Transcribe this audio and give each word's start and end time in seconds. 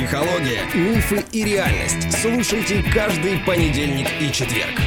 Психология, 0.00 0.64
мифы 0.74 1.22
и 1.30 1.44
реальность. 1.44 2.10
Слушайте 2.22 2.82
каждый 2.90 3.38
понедельник 3.44 4.06
и 4.18 4.32
четверг. 4.32 4.80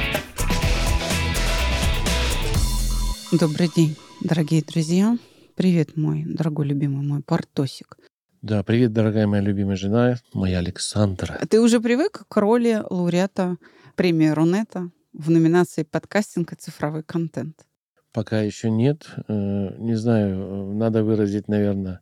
Добрый 3.32 3.70
день, 3.76 3.96
дорогие 4.22 4.64
друзья. 4.64 5.16
Привет, 5.56 5.96
мой 5.98 6.24
дорогой 6.26 6.66
любимый 6.66 7.06
мой 7.06 7.22
Портосик. 7.22 7.96
Да, 8.42 8.64
привет, 8.64 8.92
дорогая 8.92 9.28
моя 9.28 9.44
любимая 9.44 9.76
жена, 9.76 10.16
моя 10.34 10.58
Александра. 10.58 11.40
Ты 11.48 11.62
уже 11.62 11.80
привык 11.80 12.26
к 12.28 12.38
роли 12.38 12.82
лауреата 12.90 13.58
премии 13.96 14.30
Рунета 14.30 14.90
в 15.14 15.30
номинации 15.30 15.84
«Подкастинг 15.84 16.54
и 16.54 16.56
цифровой 16.56 17.04
контент»? 17.04 17.68
Пока 18.14 18.42
еще 18.42 18.72
нет. 18.72 19.06
Э, 19.28 19.76
не 19.78 19.94
знаю, 19.94 20.74
надо 20.74 21.04
выразить, 21.04 21.48
наверное, 21.48 22.02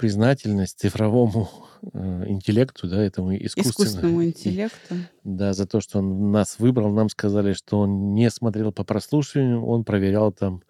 признательность 0.00 0.80
цифровому 0.80 1.50
э, 1.92 2.24
интеллекту, 2.26 2.88
да, 2.88 3.02
этому 3.04 3.36
искусственному, 3.36 3.70
искусственному 3.70 4.24
интеллекту. 4.24 4.94
Да, 5.24 5.52
за 5.52 5.66
то, 5.66 5.82
что 5.82 5.98
он 5.98 6.32
нас 6.32 6.58
выбрал. 6.58 6.90
Нам 6.90 7.10
сказали, 7.10 7.52
что 7.52 7.80
он 7.80 8.14
не 8.14 8.30
смотрел 8.30 8.72
по 8.72 8.82
прослушиванию, 8.82 9.62
он 9.62 9.84
проверял 9.84 10.32
там 10.32 10.62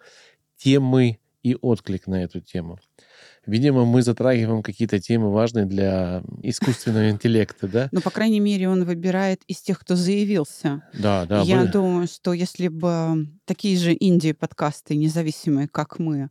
темы 0.57 1.21
и 1.45 1.57
отклик 1.61 2.09
на 2.09 2.25
эту 2.25 2.41
тему. 2.41 2.81
Видимо, 3.47 3.85
мы 3.85 4.03
затрагиваем 4.03 4.65
какие-то 4.65 4.99
темы 4.99 5.31
важные 5.31 5.65
для 5.65 6.25
искусственного 6.43 7.11
интеллекта, 7.11 7.69
да? 7.69 7.89
Ну, 7.93 8.01
по 8.01 8.11
крайней 8.11 8.41
мере, 8.41 8.69
он 8.69 8.83
выбирает 8.83 9.43
из 9.47 9.61
тех, 9.61 9.79
кто 9.79 9.95
заявился. 9.95 10.83
Да, 10.93 11.25
да. 11.25 11.43
Я 11.43 11.67
думаю, 11.67 12.09
что 12.09 12.33
если 12.33 12.67
бы 12.67 13.29
такие 13.45 13.79
же 13.79 13.97
инди-подкасты, 13.99 14.97
независимые, 14.97 15.69
как 15.69 16.01
мы, 16.01 16.31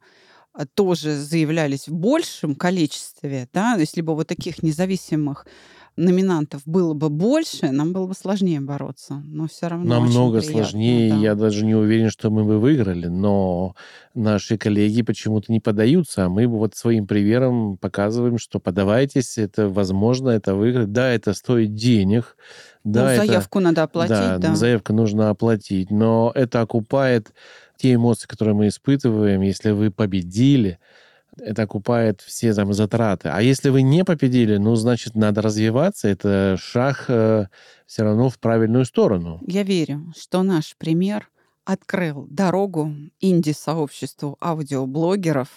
тоже 0.73 1.16
заявлялись 1.16 1.88
в 1.88 1.94
большем 1.94 2.55
количестве, 2.55 3.47
да, 3.53 3.75
если 3.75 4.02
бы 4.02 4.16
вот 4.16 4.28
таких 4.28 4.64
независимых 4.64 5.45
номинантов 6.00 6.61
было 6.66 6.94
бы 6.94 7.09
больше, 7.09 7.72
нам 7.72 7.94
было 7.94 8.08
бы 8.08 8.14
сложнее 8.14 8.61
бороться. 8.61 9.22
Но 9.25 9.47
все 9.47 9.67
равно 9.67 10.00
Намного 10.00 10.39
приятно, 10.39 10.64
сложнее. 10.64 11.09
Да. 11.11 11.17
Я 11.17 11.36
даже 11.36 11.66
не 11.66 11.75
уверен, 11.75 12.09
что 12.09 12.30
мы 12.30 12.45
бы 12.45 12.58
выиграли. 12.59 13.08
Но 13.08 13.75
наши 14.16 14.58
коллеги 14.58 15.02
почему-то 15.02 15.52
не 15.52 15.59
подаются. 15.59 16.25
А 16.25 16.30
мы 16.30 16.47
вот 16.47 16.75
своим 16.75 17.05
примером 17.05 17.77
показываем, 17.77 18.38
что 18.38 18.59
подавайтесь, 18.59 19.38
это 19.38 19.67
возможно, 19.67 20.30
это 20.30 20.55
выиграть. 20.55 20.92
Да, 20.92 21.09
это 21.09 21.33
стоит 21.33 21.75
денег. 21.75 22.38
Да, 22.83 23.09
ну, 23.09 23.17
заявку 23.17 23.59
это, 23.59 23.67
надо 23.67 23.83
оплатить, 23.83 24.16
да, 24.16 24.38
да. 24.38 24.55
Заявку 24.55 24.94
нужно 24.94 25.30
оплатить. 25.30 25.92
Но 25.92 26.31
это 26.33 26.61
окупает 26.61 27.33
те 27.80 27.94
эмоции, 27.94 28.27
которые 28.27 28.53
мы 28.53 28.67
испытываем, 28.67 29.41
если 29.41 29.72
вы 29.72 29.89
победили, 29.89 30.80
это 31.38 31.63
окупает 31.63 32.21
все 32.21 32.53
там 32.53 32.73
затраты. 32.73 33.30
А 33.30 33.41
если 33.41 33.69
вы 33.69 33.81
не 33.81 34.03
победили, 34.03 34.58
ну, 34.58 34.75
значит, 34.75 35.16
надо 35.16 35.41
развиваться. 35.41 36.09
Это 36.09 36.58
шаг 36.59 37.05
э, 37.08 37.45
все 37.86 38.03
равно 38.03 38.30
в 38.30 38.38
правильную 38.39 38.83
сторону. 38.83 39.41
Я 39.47 39.63
верю, 39.63 40.13
что 40.17 40.44
наш 40.44 40.75
пример 40.77 41.30
открыл 41.63 42.27
дорогу 42.30 42.94
инди-сообществу 43.21 44.38
аудиоблогеров 44.41 45.47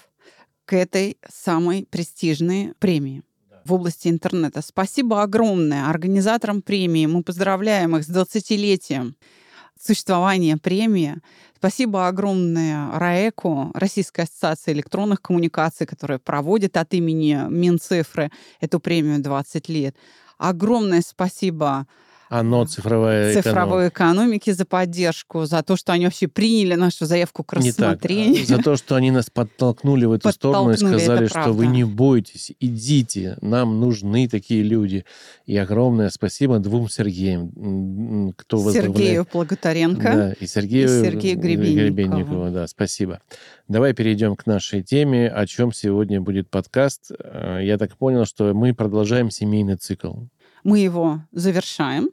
к 0.64 0.74
этой 0.74 1.18
самой 1.28 1.86
престижной 1.90 2.74
премии 2.78 3.22
в 3.64 3.72
области 3.72 4.08
интернета. 4.08 4.62
Спасибо 4.62 5.22
огромное 5.22 5.88
организаторам 5.88 6.62
премии. 6.62 7.06
Мы 7.06 7.22
поздравляем 7.22 7.96
их 7.96 8.04
с 8.04 8.10
20-летием 8.10 9.14
существования 9.82 10.56
премии. 10.56 11.16
Спасибо 11.56 12.08
огромное 12.08 12.90
РАЭКу, 12.98 13.70
Российской 13.74 14.22
ассоциации 14.22 14.72
электронных 14.72 15.20
коммуникаций, 15.20 15.86
которая 15.86 16.18
проводит 16.18 16.76
от 16.76 16.92
имени 16.94 17.38
Минцифры 17.48 18.30
эту 18.60 18.80
премию 18.80 19.22
20 19.22 19.68
лет. 19.68 19.96
Огромное 20.38 21.02
спасибо 21.02 21.86
оно 22.32 22.64
цифровая 22.64 23.34
цифровой 23.34 23.88
экономики 23.88 24.50
за 24.52 24.64
поддержку, 24.64 25.44
за 25.44 25.62
то, 25.62 25.76
что 25.76 25.92
они 25.92 26.06
вообще 26.06 26.28
приняли 26.28 26.74
нашу 26.76 27.04
заявку 27.04 27.44
к 27.44 27.52
рассмотрению. 27.52 28.40
Не 28.40 28.46
так. 28.46 28.56
За 28.56 28.62
то, 28.62 28.76
что 28.76 28.94
они 28.94 29.10
нас 29.10 29.28
подтолкнули 29.28 30.06
в 30.06 30.12
эту 30.12 30.22
подтолкнули, 30.22 30.76
сторону 30.76 30.96
и 30.96 30.98
сказали, 30.98 31.26
что 31.26 31.52
вы 31.52 31.66
не 31.66 31.84
бойтесь, 31.84 32.52
идите, 32.58 33.36
нам 33.42 33.80
нужны 33.80 34.28
такие 34.28 34.62
люди. 34.62 35.04
И 35.44 35.54
огромное 35.58 36.08
спасибо 36.08 36.58
двум 36.58 36.88
Сергеям, 36.88 38.32
кто 38.36 38.56
возглавляет. 38.56 38.96
Сергею 38.96 39.24
Плоготаренко 39.26 40.02
да, 40.02 40.32
и 40.32 40.46
Сергею, 40.46 40.88
и 40.88 41.04
Сергею 41.04 41.38
Гребенникову. 41.38 41.76
Гребенникову. 41.76 42.50
Да, 42.50 42.66
спасибо. 42.66 43.20
Давай 43.68 43.92
перейдем 43.92 44.36
к 44.36 44.46
нашей 44.46 44.82
теме, 44.82 45.28
о 45.28 45.46
чем 45.46 45.70
сегодня 45.72 46.20
будет 46.22 46.48
подкаст. 46.48 47.10
Э, 47.10 47.58
я 47.62 47.76
так 47.76 47.98
понял, 47.98 48.24
что 48.24 48.54
мы 48.54 48.74
продолжаем 48.74 49.30
семейный 49.30 49.76
цикл. 49.76 50.14
Мы 50.64 50.78
его 50.78 51.20
завершаем. 51.32 52.08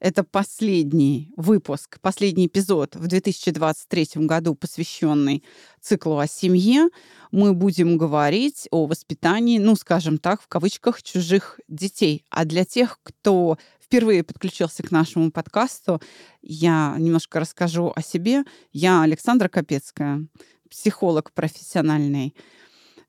Это 0.00 0.22
последний 0.22 1.32
выпуск, 1.36 1.98
последний 2.00 2.46
эпизод 2.46 2.94
в 2.94 3.08
2023 3.08 4.26
году, 4.26 4.54
посвященный 4.54 5.42
циклу 5.80 6.18
о 6.18 6.28
семье. 6.28 6.88
Мы 7.32 7.52
будем 7.52 7.98
говорить 7.98 8.68
о 8.70 8.86
воспитании, 8.86 9.58
ну, 9.58 9.74
скажем 9.74 10.18
так, 10.18 10.40
в 10.40 10.46
кавычках, 10.46 11.02
чужих 11.02 11.58
детей. 11.66 12.24
А 12.30 12.44
для 12.44 12.64
тех, 12.64 13.00
кто 13.02 13.58
впервые 13.82 14.22
подключился 14.22 14.84
к 14.84 14.92
нашему 14.92 15.32
подкасту, 15.32 16.00
я 16.42 16.94
немножко 16.96 17.40
расскажу 17.40 17.92
о 17.94 18.00
себе. 18.00 18.44
Я 18.70 19.02
Александра 19.02 19.48
Капецкая, 19.48 20.24
психолог 20.70 21.32
профессиональный, 21.32 22.36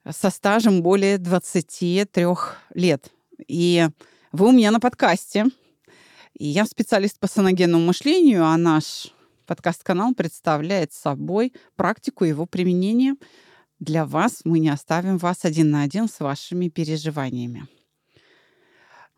со 0.09 0.31
стажем 0.31 0.81
более 0.81 1.19
23 1.19 2.07
лет. 2.73 3.11
И 3.47 3.87
вы 4.31 4.47
у 4.47 4.51
меня 4.51 4.71
на 4.71 4.79
подкасте– 4.79 5.45
и 6.39 6.47
я 6.47 6.65
специалист 6.65 7.19
по 7.19 7.27
саногенному 7.27 7.85
мышлению, 7.85 8.45
а 8.45 8.57
наш 8.57 9.13
подкаст-канал 9.45 10.15
представляет 10.15 10.93
собой 10.93 11.53
практику 11.75 12.23
его 12.23 12.45
применения. 12.45 13.15
Для 13.79 14.05
вас 14.05 14.41
мы 14.45 14.59
не 14.59 14.69
оставим 14.69 15.17
вас 15.17 15.43
один 15.43 15.69
на 15.69 15.83
один 15.83 16.07
с 16.07 16.21
вашими 16.21 16.69
переживаниями. 16.69 17.67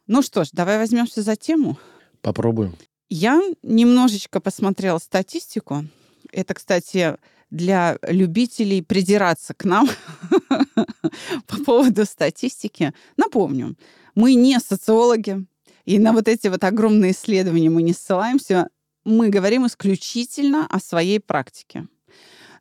Ну 0.08 0.24
что 0.24 0.44
ж, 0.44 0.50
давай 0.52 0.80
возьмемся 0.80 1.22
за 1.22 1.36
тему. 1.36 1.78
Попробуем. 2.22 2.76
Я 3.08 3.40
немножечко 3.62 4.40
посмотрела 4.40 4.98
статистику. 4.98 5.86
Это, 6.32 6.56
кстати, 6.56 7.18
для 7.52 8.00
любителей 8.02 8.82
придираться 8.82 9.54
к 9.54 9.64
нам 9.66 9.88
по 11.48 11.64
поводу 11.64 12.06
статистики. 12.06 12.94
Напомню, 13.16 13.76
мы 14.16 14.34
не 14.34 14.60
социологи, 14.60 15.46
и 15.86 16.00
на 16.00 16.14
вот 16.14 16.28
эти 16.28 16.48
вот 16.48 16.64
огромные 16.64 17.12
исследования 17.12 17.70
мы 17.70 17.82
не 17.82 17.94
ссылаемся. 17.94 18.70
Мы 19.04 19.30
говорим 19.30 19.66
исключительно 19.66 20.68
о 20.70 20.80
своей 20.80 21.20
практике. 21.20 21.88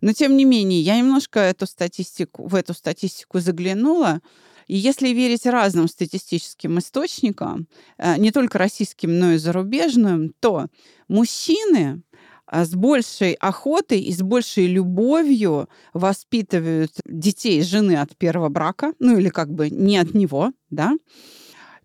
Но 0.00 0.12
тем 0.12 0.36
не 0.36 0.44
менее, 0.44 0.80
я 0.80 0.96
немножко 0.98 1.40
эту 1.40 1.66
статистику, 1.66 2.46
в 2.46 2.54
эту 2.54 2.72
статистику 2.74 3.40
заглянула. 3.40 4.20
И 4.66 4.76
если 4.76 5.08
верить 5.08 5.46
разным 5.46 5.88
статистическим 5.88 6.78
источникам, 6.78 7.66
э, 7.98 8.16
не 8.18 8.30
только 8.30 8.56
российским, 8.56 9.18
но 9.18 9.32
и 9.32 9.36
зарубежным, 9.36 10.32
то 10.40 10.68
мужчины 11.08 12.02
э, 12.50 12.64
с 12.64 12.70
большей 12.70 13.32
охотой 13.34 14.00
и 14.00 14.12
с 14.12 14.22
большей 14.22 14.68
любовью 14.68 15.68
воспитывают 15.92 16.92
детей 17.04 17.62
жены 17.62 17.96
от 17.96 18.16
первого 18.16 18.48
брака, 18.48 18.94
ну 19.00 19.18
или 19.18 19.28
как 19.28 19.52
бы 19.52 19.68
не 19.70 19.98
от 19.98 20.14
него, 20.14 20.52
да, 20.70 20.94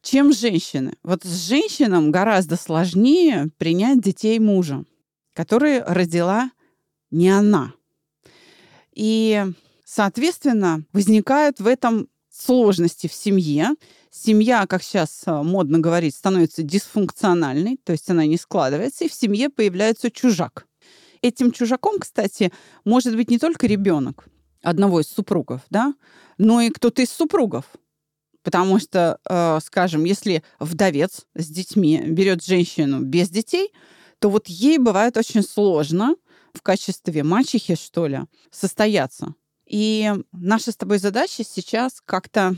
чем 0.05 0.31
женщины. 0.31 0.93
Вот 1.03 1.23
с 1.23 1.47
женщинам 1.47 2.11
гораздо 2.11 2.55
сложнее 2.57 3.49
принять 3.57 4.01
детей 4.01 4.37
мужа, 4.39 4.85
который 5.33 5.81
родила 5.81 6.51
не 7.09 7.29
она. 7.29 7.73
И, 8.93 9.43
соответственно, 9.83 10.85
возникают 10.93 11.59
в 11.59 11.65
этом 11.65 12.07
сложности 12.29 13.07
в 13.07 13.13
семье. 13.13 13.71
Семья, 14.11 14.67
как 14.67 14.83
сейчас 14.83 15.23
а, 15.25 15.41
модно 15.41 15.79
говорить, 15.79 16.15
становится 16.15 16.61
дисфункциональной, 16.61 17.77
то 17.83 17.91
есть 17.91 18.09
она 18.09 18.25
не 18.25 18.37
складывается, 18.37 19.05
и 19.05 19.09
в 19.09 19.13
семье 19.13 19.49
появляется 19.49 20.11
чужак. 20.11 20.67
Этим 21.21 21.51
чужаком, 21.51 21.99
кстати, 21.99 22.53
может 22.83 23.15
быть 23.15 23.31
не 23.31 23.39
только 23.39 23.65
ребенок 23.65 24.27
одного 24.61 25.01
из 25.01 25.07
супругов, 25.07 25.61
да, 25.69 25.95
но 26.37 26.61
и 26.61 26.69
кто-то 26.69 27.01
из 27.01 27.09
супругов. 27.09 27.65
Потому 28.45 28.77
что, 28.77 29.17
э, 29.27 29.59
скажем, 29.65 30.03
если 30.03 30.43
вдовец 30.59 31.25
с 31.33 31.47
детьми 31.47 31.99
берет 32.05 32.45
женщину 32.45 32.99
без 32.99 33.29
детей, 33.29 33.73
то 34.19 34.29
вот 34.29 34.47
ей 34.47 34.77
бывает 34.77 35.17
очень 35.17 35.41
сложно 35.41 36.15
в 36.53 36.61
качестве 36.61 37.23
мачехи, 37.23 37.73
что 37.73 38.05
ли, 38.05 38.19
состояться. 38.51 39.33
И 39.65 40.13
наша 40.31 40.71
с 40.71 40.77
тобой 40.77 40.99
задача 40.99 41.43
сейчас 41.43 42.03
как-то 42.05 42.55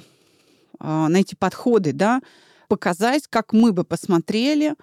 э, 0.77 1.07
найти 1.07 1.37
подходы, 1.37 1.93
да, 1.93 2.19
показать, 2.67 3.27
как 3.29 3.53
мы 3.53 3.71
бы 3.71 3.85
посмотрели 3.85 4.75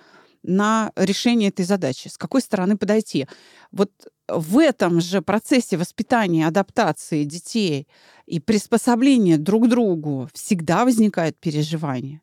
на 0.42 0.90
решение 0.96 1.50
этой 1.50 1.66
задачи, 1.66 2.08
с 2.08 2.16
какой 2.16 2.40
стороны 2.40 2.78
подойти. 2.78 3.28
Вот 3.72 3.90
в 4.28 4.58
этом 4.58 5.00
же 5.00 5.22
процессе 5.22 5.76
воспитания, 5.76 6.46
адаптации 6.46 7.24
детей 7.24 7.88
и 8.26 8.40
приспособления 8.40 9.38
друг 9.38 9.66
к 9.66 9.68
другу 9.68 10.28
всегда 10.32 10.84
возникает 10.84 11.36
переживание. 11.38 12.20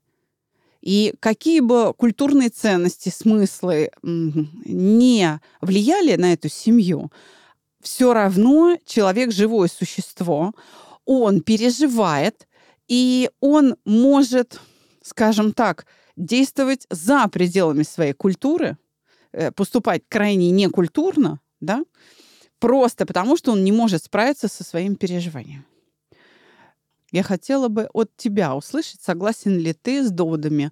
И 0.81 1.13
какие 1.19 1.59
бы 1.59 1.93
культурные 1.93 2.49
ценности, 2.49 3.09
смыслы 3.09 3.91
не 4.01 5.39
влияли 5.61 6.15
на 6.15 6.33
эту 6.33 6.49
семью, 6.49 7.11
все 7.81 8.13
равно 8.13 8.77
человек 8.85 9.31
живое 9.31 9.67
существо, 9.67 10.53
он 11.05 11.41
переживает, 11.41 12.47
и 12.87 13.29
он 13.39 13.75
может, 13.85 14.59
скажем 15.03 15.53
так, 15.53 15.85
действовать 16.15 16.87
за 16.89 17.27
пределами 17.27 17.83
своей 17.83 18.13
культуры, 18.13 18.77
э, 19.31 19.51
поступать 19.51 20.03
крайне 20.09 20.51
некультурно, 20.51 21.39
да, 21.61 21.83
просто 22.59 23.05
потому 23.05 23.37
что 23.37 23.51
он 23.53 23.63
не 23.63 23.71
может 23.71 24.03
справиться 24.03 24.47
со 24.47 24.63
своим 24.63 24.95
переживанием. 24.95 25.65
Я 27.11 27.23
хотела 27.23 27.67
бы 27.67 27.89
от 27.93 28.15
тебя 28.15 28.55
услышать, 28.55 29.01
согласен 29.01 29.57
ли 29.57 29.73
ты 29.73 30.03
с 30.03 30.11
доводами 30.11 30.71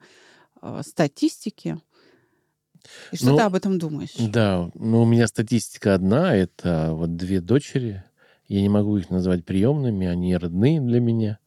э, 0.62 0.82
статистики, 0.86 1.80
и 3.12 3.18
что 3.18 3.32
ну, 3.32 3.38
ты 3.38 3.44
об 3.44 3.56
этом 3.56 3.78
думаешь? 3.78 4.16
Да, 4.18 4.72
ну 4.74 5.02
у 5.02 5.06
меня 5.06 5.28
статистика 5.28 5.94
одна, 5.94 6.36
это 6.36 6.92
вот 6.94 7.16
две 7.16 7.42
дочери. 7.42 8.04
Я 8.48 8.62
не 8.62 8.70
могу 8.70 8.98
их 8.98 9.10
назвать 9.10 9.46
приемными, 9.46 10.08
они 10.08 10.36
родные 10.36 10.82
для 10.82 11.00
меня. 11.00 11.40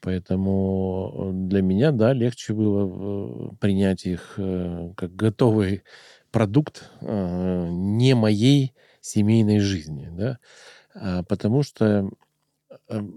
Поэтому 0.00 1.30
для 1.32 1.62
меня, 1.62 1.90
да, 1.90 2.12
легче 2.12 2.52
было 2.52 3.52
э, 3.52 3.56
принять 3.58 4.04
их 4.04 4.34
э, 4.36 4.92
как 4.96 5.14
готовый 5.16 5.82
продукт 6.34 6.90
э, 7.00 7.68
не 7.70 8.14
моей 8.16 8.74
семейной 9.00 9.60
жизни, 9.60 10.08
да, 10.10 10.38
а 10.92 11.22
потому 11.22 11.62
что 11.62 12.10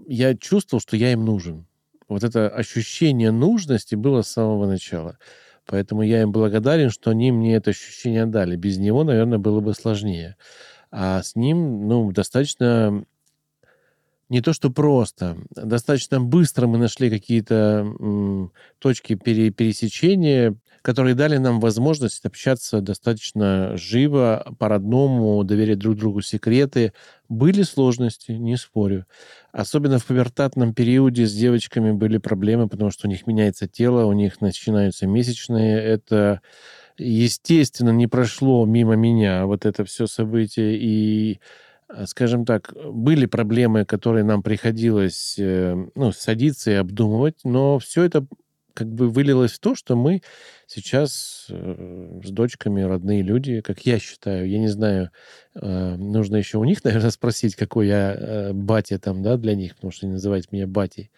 я 0.06 0.36
чувствовал, 0.36 0.80
что 0.80 0.96
я 0.96 1.10
им 1.10 1.24
нужен. 1.24 1.66
Вот 2.08 2.22
это 2.22 2.48
ощущение 2.48 3.32
нужности 3.32 3.96
было 3.96 4.22
с 4.22 4.28
самого 4.28 4.66
начала. 4.66 5.18
Поэтому 5.66 6.02
я 6.02 6.22
им 6.22 6.30
благодарен, 6.30 6.90
что 6.90 7.10
они 7.10 7.32
мне 7.32 7.56
это 7.56 7.70
ощущение 7.70 8.24
дали. 8.24 8.54
Без 8.54 8.78
него, 8.78 9.02
наверное, 9.02 9.38
было 9.38 9.58
бы 9.58 9.74
сложнее. 9.74 10.36
А 10.92 11.20
с 11.20 11.34
ним, 11.34 11.88
ну, 11.88 12.12
достаточно 12.12 13.04
не 14.28 14.40
то 14.40 14.52
что 14.52 14.70
просто, 14.70 15.36
достаточно 15.50 16.20
быстро 16.20 16.66
мы 16.66 16.78
нашли 16.78 17.10
какие-то 17.10 18.50
точки 18.78 19.14
пере, 19.14 19.50
пересечения, 19.50 20.54
которые 20.82 21.14
дали 21.14 21.38
нам 21.38 21.60
возможность 21.60 22.24
общаться 22.24 22.80
достаточно 22.80 23.76
живо, 23.76 24.54
по-родному, 24.58 25.42
доверять 25.44 25.78
друг 25.78 25.96
другу 25.96 26.20
секреты. 26.20 26.92
Были 27.28 27.62
сложности, 27.62 28.32
не 28.32 28.56
спорю. 28.56 29.04
Особенно 29.52 29.98
в 29.98 30.06
пубертатном 30.06 30.74
периоде 30.74 31.26
с 31.26 31.34
девочками 31.34 31.92
были 31.92 32.18
проблемы, 32.18 32.68
потому 32.68 32.90
что 32.90 33.06
у 33.06 33.10
них 33.10 33.26
меняется 33.26 33.66
тело, 33.66 34.04
у 34.04 34.12
них 34.12 34.40
начинаются 34.40 35.06
месячные. 35.06 35.78
Это 35.78 36.40
естественно, 36.96 37.90
не 37.90 38.06
прошло 38.06 38.64
мимо 38.66 38.94
меня 38.94 39.46
вот 39.46 39.66
это 39.66 39.84
все 39.84 40.06
событие. 40.06 40.78
И 40.78 41.40
скажем 42.06 42.44
так, 42.44 42.72
были 42.74 43.26
проблемы, 43.26 43.84
которые 43.84 44.24
нам 44.24 44.42
приходилось 44.42 45.36
э, 45.38 45.74
ну, 45.94 46.12
садиться 46.12 46.70
и 46.70 46.74
обдумывать, 46.74 47.40
но 47.44 47.78
все 47.78 48.04
это 48.04 48.26
как 48.74 48.88
бы 48.88 49.08
вылилось 49.08 49.52
в 49.52 49.58
то, 49.58 49.74
что 49.74 49.96
мы 49.96 50.22
сейчас 50.66 51.46
э, 51.48 52.20
с 52.22 52.30
дочками 52.30 52.82
родные 52.82 53.22
люди, 53.22 53.60
как 53.60 53.80
я 53.80 53.98
считаю. 53.98 54.48
Я 54.48 54.58
не 54.58 54.68
знаю, 54.68 55.10
э, 55.54 55.96
нужно 55.96 56.36
еще 56.36 56.58
у 56.58 56.64
них, 56.64 56.84
наверное, 56.84 57.10
спросить, 57.10 57.56
какой 57.56 57.88
я 57.88 58.50
батя 58.52 58.98
там, 58.98 59.22
да, 59.22 59.36
для 59.36 59.54
них, 59.54 59.74
потому 59.74 59.90
что 59.90 60.06
они 60.06 60.14
называют 60.14 60.52
меня 60.52 60.66
батей. 60.66 61.10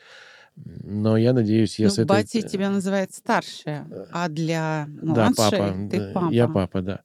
Но 0.56 1.16
я 1.16 1.32
надеюсь, 1.32 1.78
ну, 1.78 1.84
если 1.84 2.00
ну, 2.00 2.04
это... 2.04 2.14
Батя 2.14 2.42
тебя 2.42 2.70
называет 2.70 3.14
старшая, 3.14 3.86
а 4.12 4.28
для 4.28 4.86
младшей 5.00 5.34
да, 5.34 5.50
папа, 5.50 5.88
ты 5.90 6.12
папа. 6.12 6.32
Я 6.32 6.48
папа, 6.48 6.82
да. 6.82 7.00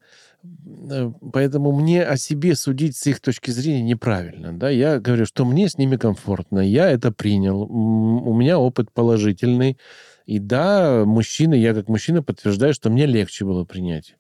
Э, 0.90 1.12
поэтому 1.32 1.72
мне 1.72 2.04
о 2.04 2.18
себе 2.18 2.56
судить 2.56 2.96
с 2.96 3.08
их 3.08 3.20
точки 3.20 3.52
зрения 3.52 3.82
неправильно. 3.82 4.54
Да? 4.54 4.70
Я 4.70 5.00
говорю, 5.00 5.26
что 5.26 5.46
мне 5.46 5.70
с 5.70 5.78
ними 5.78 5.98
комфортно. 5.98 6.60
Я 6.60 6.90
это 6.90 7.12
принял. 7.12 7.62
У 7.64 8.34
меня 8.36 8.60
опыт 8.60 8.92
положительный. 8.92 9.78
И 10.26 10.40
да, 10.40 11.06
мужчина, 11.06 11.54
я 11.54 11.74
как 11.76 11.88
мужчина 11.88 12.24
подтверждаю, 12.24 12.74
что 12.74 12.90
мне 12.90 13.06
легче 13.06 13.46
было 13.46 13.64
принять. 13.64 14.16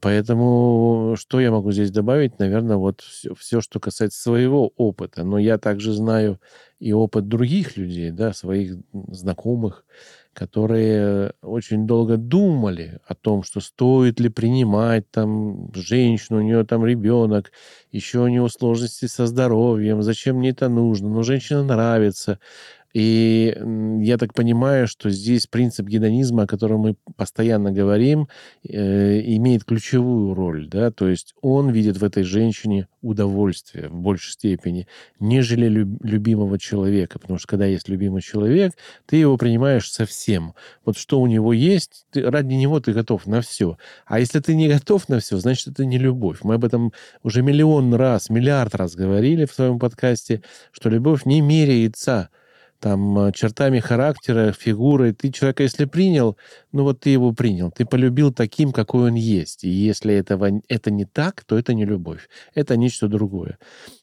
Поэтому 0.00 1.16
что 1.18 1.40
я 1.40 1.50
могу 1.50 1.72
здесь 1.72 1.90
добавить? 1.90 2.38
Наверное, 2.38 2.76
вот 2.76 3.00
все, 3.00 3.34
все, 3.34 3.60
что 3.60 3.80
касается 3.80 4.22
своего 4.22 4.72
опыта. 4.76 5.24
Но 5.24 5.38
я 5.38 5.58
также 5.58 5.92
знаю 5.92 6.40
и 6.78 6.92
опыт 6.92 7.26
других 7.26 7.76
людей, 7.76 8.12
да, 8.12 8.32
своих 8.32 8.76
знакомых, 8.92 9.84
которые 10.34 11.32
очень 11.42 11.86
долго 11.86 12.16
думали 12.16 13.00
о 13.06 13.14
том, 13.14 13.42
что 13.42 13.60
стоит 13.60 14.20
ли 14.20 14.28
принимать 14.28 15.10
там 15.10 15.72
женщину, 15.74 16.38
у 16.40 16.42
нее 16.42 16.64
там 16.64 16.84
ребенок, 16.84 17.52
еще 17.92 18.20
у 18.20 18.28
нее 18.28 18.48
сложности 18.48 19.06
со 19.06 19.26
здоровьем, 19.26 20.02
зачем 20.02 20.36
мне 20.38 20.50
это 20.50 20.68
нужно, 20.68 21.08
но 21.08 21.22
женщина 21.22 21.62
нравится. 21.64 22.38
И 22.94 23.52
я 24.02 24.18
так 24.18 24.32
понимаю, 24.34 24.86
что 24.86 25.10
здесь 25.10 25.48
принцип 25.48 25.86
гедонизма, 25.88 26.44
о 26.44 26.46
котором 26.46 26.80
мы 26.80 26.96
постоянно 27.16 27.72
говорим, 27.72 28.28
э, 28.62 29.20
имеет 29.20 29.64
ключевую 29.64 30.32
роль. 30.32 30.68
Да? 30.68 30.92
То 30.92 31.08
есть 31.08 31.34
он 31.42 31.70
видит 31.70 31.96
в 31.96 32.04
этой 32.04 32.22
женщине 32.22 32.86
удовольствие 33.02 33.88
в 33.88 33.94
большей 33.94 34.32
степени, 34.32 34.86
нежели 35.18 35.66
люб- 35.66 36.04
любимого 36.04 36.56
человека. 36.56 37.18
Потому 37.18 37.40
что 37.40 37.48
когда 37.48 37.66
есть 37.66 37.88
любимый 37.88 38.22
человек, 38.22 38.74
ты 39.06 39.16
его 39.16 39.36
принимаешь 39.36 39.90
совсем. 39.90 40.54
Вот 40.84 40.96
что 40.96 41.20
у 41.20 41.26
него 41.26 41.52
есть, 41.52 42.06
ты, 42.12 42.22
ради 42.22 42.54
него 42.54 42.78
ты 42.78 42.92
готов 42.92 43.26
на 43.26 43.40
все. 43.40 43.76
А 44.06 44.20
если 44.20 44.38
ты 44.38 44.54
не 44.54 44.68
готов 44.68 45.08
на 45.08 45.18
все, 45.18 45.38
значит, 45.38 45.66
это 45.66 45.84
не 45.84 45.98
любовь. 45.98 46.38
Мы 46.44 46.54
об 46.54 46.64
этом 46.64 46.92
уже 47.24 47.42
миллион 47.42 47.92
раз, 47.94 48.30
миллиард 48.30 48.76
раз 48.76 48.94
говорили 48.94 49.46
в 49.46 49.52
своем 49.52 49.80
подкасте, 49.80 50.42
что 50.70 50.88
любовь 50.90 51.26
не 51.26 51.40
меряется 51.40 52.30
там, 52.84 53.18
э, 53.18 53.32
чертами 53.32 53.80
характера, 53.80 54.52
фигурой. 54.52 55.14
Ты 55.14 55.32
человека, 55.32 55.62
если 55.62 55.86
принял, 55.86 56.36
ну 56.70 56.82
вот 56.82 57.00
ты 57.00 57.08
его 57.08 57.32
принял. 57.32 57.70
Ты 57.70 57.86
полюбил 57.86 58.30
таким, 58.30 58.72
какой 58.72 59.08
он 59.08 59.14
есть. 59.14 59.64
И 59.64 59.70
если 59.70 60.12
этого, 60.14 60.60
это 60.68 60.90
не 60.90 61.06
так, 61.06 61.44
то 61.46 61.56
это 61.56 61.72
не 61.72 61.86
любовь. 61.86 62.28
Это 62.54 62.76
нечто 62.76 63.08
другое. 63.08 63.56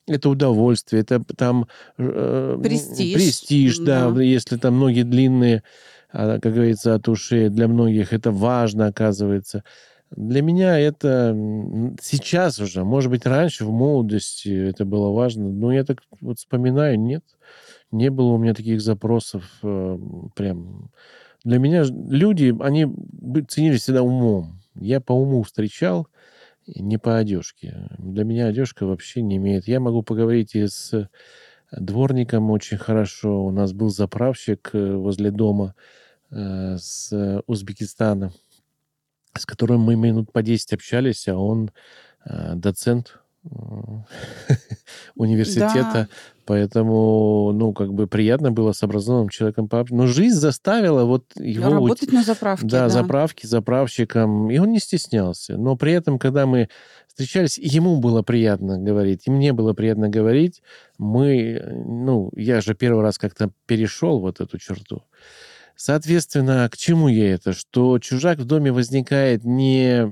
Это 0.07 0.29
удовольствие, 0.29 1.03
это 1.03 1.21
там... 1.37 1.67
Э, 1.99 2.59
престиж. 2.63 3.13
Престиж, 3.13 3.77
да. 3.77 4.09
да. 4.09 4.23
Если 4.23 4.57
там 4.57 4.79
ноги 4.79 5.03
длинные, 5.03 5.61
а, 6.11 6.39
как 6.39 6.51
говорится, 6.51 6.95
от 6.95 7.07
ушей, 7.07 7.49
для 7.49 7.67
многих 7.67 8.13
это 8.13 8.31
важно, 8.31 8.87
оказывается. 8.87 9.63
Для 10.09 10.41
меня 10.41 10.79
это 10.79 11.37
сейчас 12.01 12.59
уже, 12.59 12.83
может 12.83 13.11
быть, 13.11 13.27
раньше, 13.27 13.63
в 13.63 13.71
молодости 13.71 14.69
это 14.69 14.85
было 14.85 15.11
важно, 15.11 15.49
но 15.49 15.71
я 15.71 15.83
так 15.85 16.01
вот 16.19 16.39
вспоминаю, 16.39 16.99
нет. 16.99 17.23
Не 17.91 18.09
было 18.09 18.31
у 18.31 18.37
меня 18.37 18.53
таких 18.53 18.81
запросов 18.81 19.43
э, 19.63 19.97
прям. 20.35 20.91
Для 21.43 21.59
меня 21.59 21.83
люди, 21.83 22.55
они 22.61 22.87
ценились 23.47 23.81
всегда 23.81 24.03
умом. 24.03 24.61
Я 24.75 25.01
по 25.01 25.13
уму 25.13 25.43
встречал, 25.43 26.07
не 26.67 26.97
по 26.97 27.17
одежке. 27.17 27.89
Для 27.97 28.23
меня 28.23 28.47
одежка 28.47 28.85
вообще 28.85 29.21
не 29.21 29.37
имеет. 29.37 29.67
Я 29.67 29.79
могу 29.79 30.03
поговорить 30.03 30.55
и 30.55 30.67
с 30.67 31.09
дворником 31.71 32.51
очень 32.51 32.77
хорошо. 32.77 33.45
У 33.45 33.51
нас 33.51 33.73
был 33.73 33.89
заправщик 33.89 34.69
э, 34.73 34.95
возле 34.95 35.31
дома 35.31 35.75
э, 36.29 36.77
с 36.77 37.43
Узбекистана, 37.47 38.31
с 39.37 39.45
которым 39.45 39.81
мы 39.81 39.95
минут 39.95 40.31
по 40.31 40.41
10 40.41 40.73
общались, 40.73 41.27
а 41.27 41.37
он 41.37 41.71
э, 42.25 42.53
доцент 42.55 43.20
университета. 45.15 45.91
Да. 45.93 46.07
Поэтому, 46.45 47.51
ну, 47.53 47.73
как 47.73 47.93
бы 47.93 48.07
приятно 48.07 48.51
было 48.51 48.71
с 48.73 48.83
образованным 48.83 49.29
человеком 49.29 49.67
пообщаться. 49.69 49.95
Но 49.95 50.07
жизнь 50.07 50.35
заставила 50.35 51.05
вот 51.05 51.25
его... 51.35 51.69
Работать 51.69 52.11
на 52.11 52.23
заправке, 52.23 52.67
да. 52.67 52.83
Да, 52.83 52.89
заправки, 52.89 53.45
заправщиком. 53.45 54.51
И 54.51 54.57
он 54.57 54.71
не 54.71 54.79
стеснялся. 54.79 55.57
Но 55.57 55.75
при 55.75 55.93
этом, 55.93 56.19
когда 56.19 56.45
мы 56.45 56.69
встречались, 57.07 57.57
ему 57.57 57.97
было 57.97 58.21
приятно 58.21 58.77
говорить, 58.77 59.23
и 59.27 59.31
мне 59.31 59.53
было 59.53 59.73
приятно 59.73 60.09
говорить. 60.09 60.61
Мы, 60.97 61.61
ну, 61.85 62.31
я 62.35 62.61
же 62.61 62.73
первый 62.75 63.01
раз 63.01 63.17
как-то 63.17 63.51
перешел 63.65 64.19
вот 64.19 64.41
эту 64.41 64.57
черту. 64.57 65.03
Соответственно, 65.75 66.69
к 66.71 66.77
чему 66.77 67.07
я 67.07 67.33
это? 67.33 67.53
Что 67.53 67.97
чужак 67.99 68.39
в 68.39 68.45
доме 68.45 68.71
возникает 68.71 69.43
не 69.43 70.11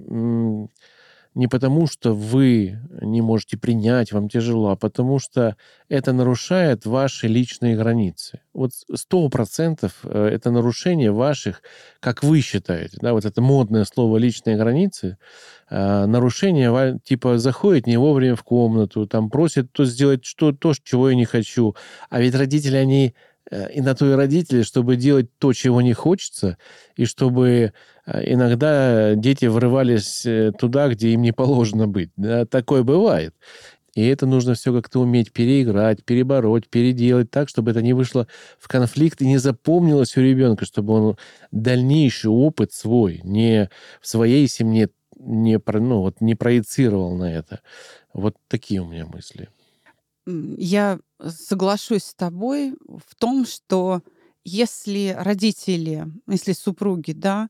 не 1.39 1.47
потому, 1.47 1.87
что 1.87 2.13
вы 2.13 2.79
не 3.01 3.21
можете 3.21 3.57
принять, 3.57 4.11
вам 4.11 4.27
тяжело, 4.27 4.71
а 4.71 4.75
потому 4.75 5.19
что 5.19 5.55
это 5.87 6.11
нарушает 6.11 6.85
ваши 6.85 7.27
личные 7.27 7.77
границы. 7.77 8.41
Вот 8.53 8.71
сто 8.93 9.29
процентов 9.29 10.01
э, 10.03 10.31
это 10.33 10.51
нарушение 10.51 11.13
ваших, 11.13 11.61
как 12.01 12.23
вы 12.23 12.41
считаете, 12.41 12.97
да, 13.01 13.13
вот 13.13 13.23
это 13.23 13.41
модное 13.41 13.85
слово 13.85 14.17
«личные 14.17 14.57
границы», 14.57 15.17
э, 15.69 16.05
нарушение, 16.07 16.99
типа, 17.05 17.37
заходит 17.37 17.87
не 17.87 17.95
вовремя 17.95 18.35
в 18.35 18.43
комнату, 18.43 19.07
там 19.07 19.29
просит 19.29 19.71
то 19.71 19.85
сделать 19.85 20.25
что, 20.25 20.51
то, 20.51 20.73
чего 20.83 21.09
я 21.09 21.15
не 21.15 21.23
хочу. 21.25 21.73
А 22.09 22.19
ведь 22.19 22.35
родители, 22.35 22.75
они 22.75 23.15
и 23.51 23.81
на 23.81 23.95
то 23.95 24.09
и 24.09 24.13
родители, 24.13 24.61
чтобы 24.61 24.95
делать 24.95 25.27
то, 25.37 25.53
чего 25.53 25.81
не 25.81 25.93
хочется, 25.93 26.57
и 26.95 27.05
чтобы 27.05 27.73
э, 28.05 28.33
иногда 28.33 29.15
дети 29.15 29.45
врывались 29.45 30.25
э, 30.25 30.51
туда, 30.57 30.89
где 30.89 31.09
им 31.09 31.21
не 31.21 31.31
положено 31.31 31.87
быть. 31.87 32.11
Да, 32.15 32.45
такое 32.45 32.83
бывает. 32.83 33.33
И 33.95 34.05
это 34.05 34.25
нужно 34.25 34.53
все 34.53 34.71
как-то 34.73 34.99
уметь 34.99 35.33
переиграть, 35.33 36.05
перебороть, 36.05 36.69
переделать 36.69 37.31
так, 37.31 37.49
чтобы 37.49 37.71
это 37.71 37.81
не 37.81 37.93
вышло 37.93 38.27
в 38.59 38.67
конфликт 38.67 39.21
и 39.21 39.27
не 39.27 39.37
запомнилось 39.37 40.15
у 40.15 40.21
ребенка, 40.21 40.65
чтобы 40.65 40.93
он 40.93 41.17
дальнейший 41.51 42.29
опыт 42.29 42.71
свой 42.71 43.19
не 43.23 43.69
в 43.99 44.07
своей 44.07 44.47
семье 44.47 44.89
не, 45.17 45.59
ну, 45.65 46.01
вот, 46.01 46.21
не 46.21 46.35
проецировал 46.35 47.15
на 47.15 47.33
это. 47.33 47.61
Вот 48.13 48.35
такие 48.47 48.81
у 48.81 48.87
меня 48.87 49.05
мысли. 49.05 49.49
Я 50.57 50.99
соглашусь 51.27 52.03
с 52.03 52.13
тобой 52.13 52.75
в 52.87 53.15
том, 53.15 53.45
что 53.45 54.01
если 54.43 55.15
родители, 55.17 56.07
если 56.27 56.53
супруги, 56.53 57.13
да, 57.13 57.49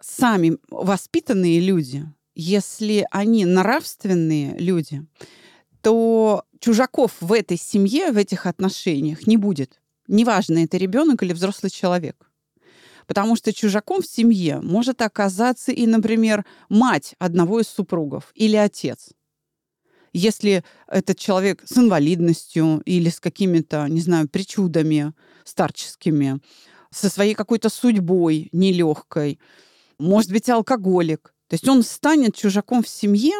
сами 0.00 0.58
воспитанные 0.68 1.60
люди, 1.60 2.04
если 2.34 3.06
они 3.10 3.44
нравственные 3.44 4.58
люди, 4.58 5.06
то 5.80 6.44
чужаков 6.60 7.12
в 7.20 7.32
этой 7.32 7.56
семье, 7.56 8.12
в 8.12 8.16
этих 8.16 8.46
отношениях 8.46 9.26
не 9.26 9.36
будет. 9.36 9.80
Неважно, 10.06 10.58
это 10.58 10.76
ребенок 10.76 11.22
или 11.22 11.32
взрослый 11.32 11.70
человек. 11.70 12.30
Потому 13.06 13.36
что 13.36 13.52
чужаком 13.52 14.02
в 14.02 14.06
семье 14.06 14.60
может 14.60 15.02
оказаться 15.02 15.72
и, 15.72 15.86
например, 15.86 16.44
мать 16.68 17.14
одного 17.18 17.60
из 17.60 17.68
супругов 17.68 18.30
или 18.34 18.56
отец. 18.56 19.10
Если 20.12 20.64
этот 20.86 21.18
человек 21.18 21.62
с 21.64 21.76
инвалидностью 21.78 22.82
или 22.84 23.08
с 23.08 23.20
какими-то, 23.20 23.86
не 23.88 24.00
знаю, 24.00 24.28
причудами 24.28 25.12
старческими, 25.44 26.40
со 26.90 27.08
своей 27.08 27.34
какой-то 27.34 27.70
судьбой 27.70 28.48
нелегкой, 28.52 29.38
может 29.98 30.30
быть, 30.30 30.48
алкоголик. 30.48 31.34
То 31.48 31.54
есть 31.54 31.68
он 31.68 31.82
станет 31.82 32.36
чужаком 32.36 32.82
в 32.82 32.88
семье, 32.88 33.34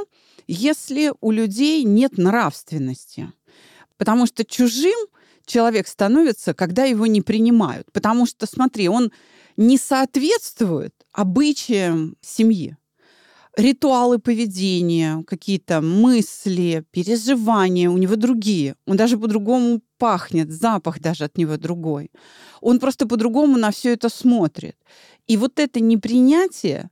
если 0.47 1.13
у 1.21 1.31
людей 1.31 1.85
нет 1.85 2.19
нравственности. 2.19 3.33
Потому 3.97 4.27
что 4.27 4.45
чужим 4.45 4.99
человек 5.47 5.89
становится, 5.89 6.55
когда 6.55 6.85
его 6.85 7.07
не 7.07 7.21
принимают. 7.21 7.91
Потому 7.93 8.27
что, 8.27 8.47
смотри, 8.47 8.89
он 8.89 9.13
не 9.57 9.77
соответствует 9.79 10.95
обычаям 11.13 12.17
семьи. 12.21 12.77
Ритуалы 13.57 14.19
поведения, 14.19 15.23
какие-то 15.27 15.83
мысли, 15.83 16.85
переживания 16.91 17.91
у 17.91 17.99
него 17.99 18.17
другие. 18.17 18.77
Он 18.87 18.97
даже 18.97 19.19
по-другому 19.19 19.83
пахнет, 19.99 20.51
запах 20.51 21.01
даже 21.01 21.25
от 21.25 21.37
него 21.37 21.59
другой. 21.59 22.11
Он 22.63 22.79
просто 22.81 23.07
по-другому 23.07 23.59
на 23.59 23.71
все 23.71 23.93
это 23.93 24.09
смотрит. 24.09 24.77
И 25.27 25.37
вот 25.37 25.59
это 25.59 25.81
непринятие, 25.81 26.89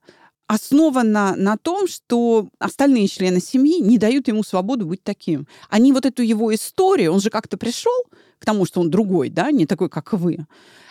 основана 0.48 1.34
на 1.34 1.56
том, 1.56 1.88
что 1.88 2.48
остальные 2.58 3.08
члены 3.08 3.40
семьи 3.40 3.80
не 3.80 3.96
дают 3.96 4.28
ему 4.28 4.42
свободу 4.42 4.84
быть 4.84 5.02
таким. 5.02 5.46
Они 5.70 5.92
вот 5.92 6.04
эту 6.04 6.22
его 6.22 6.54
историю, 6.54 7.12
он 7.12 7.20
же 7.20 7.30
как-то 7.30 7.56
пришел 7.56 8.02
к 8.38 8.44
тому, 8.44 8.66
что 8.66 8.80
он 8.80 8.90
другой, 8.90 9.30
да, 9.30 9.50
не 9.50 9.64
такой, 9.64 9.88
как 9.88 10.12
вы. 10.12 10.46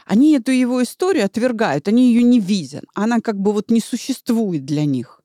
Они 0.06 0.36
эту 0.36 0.52
его 0.52 0.82
историю 0.82 1.26
отвергают, 1.26 1.88
они 1.88 2.08
ее 2.08 2.24
не 2.24 2.40
видят. 2.40 2.86
Она 2.96 3.20
как 3.20 3.40
бы 3.40 3.52
вот 3.54 3.70
не 3.70 3.82
существует 3.82 4.66
для 4.66 4.86
них. 4.86 5.19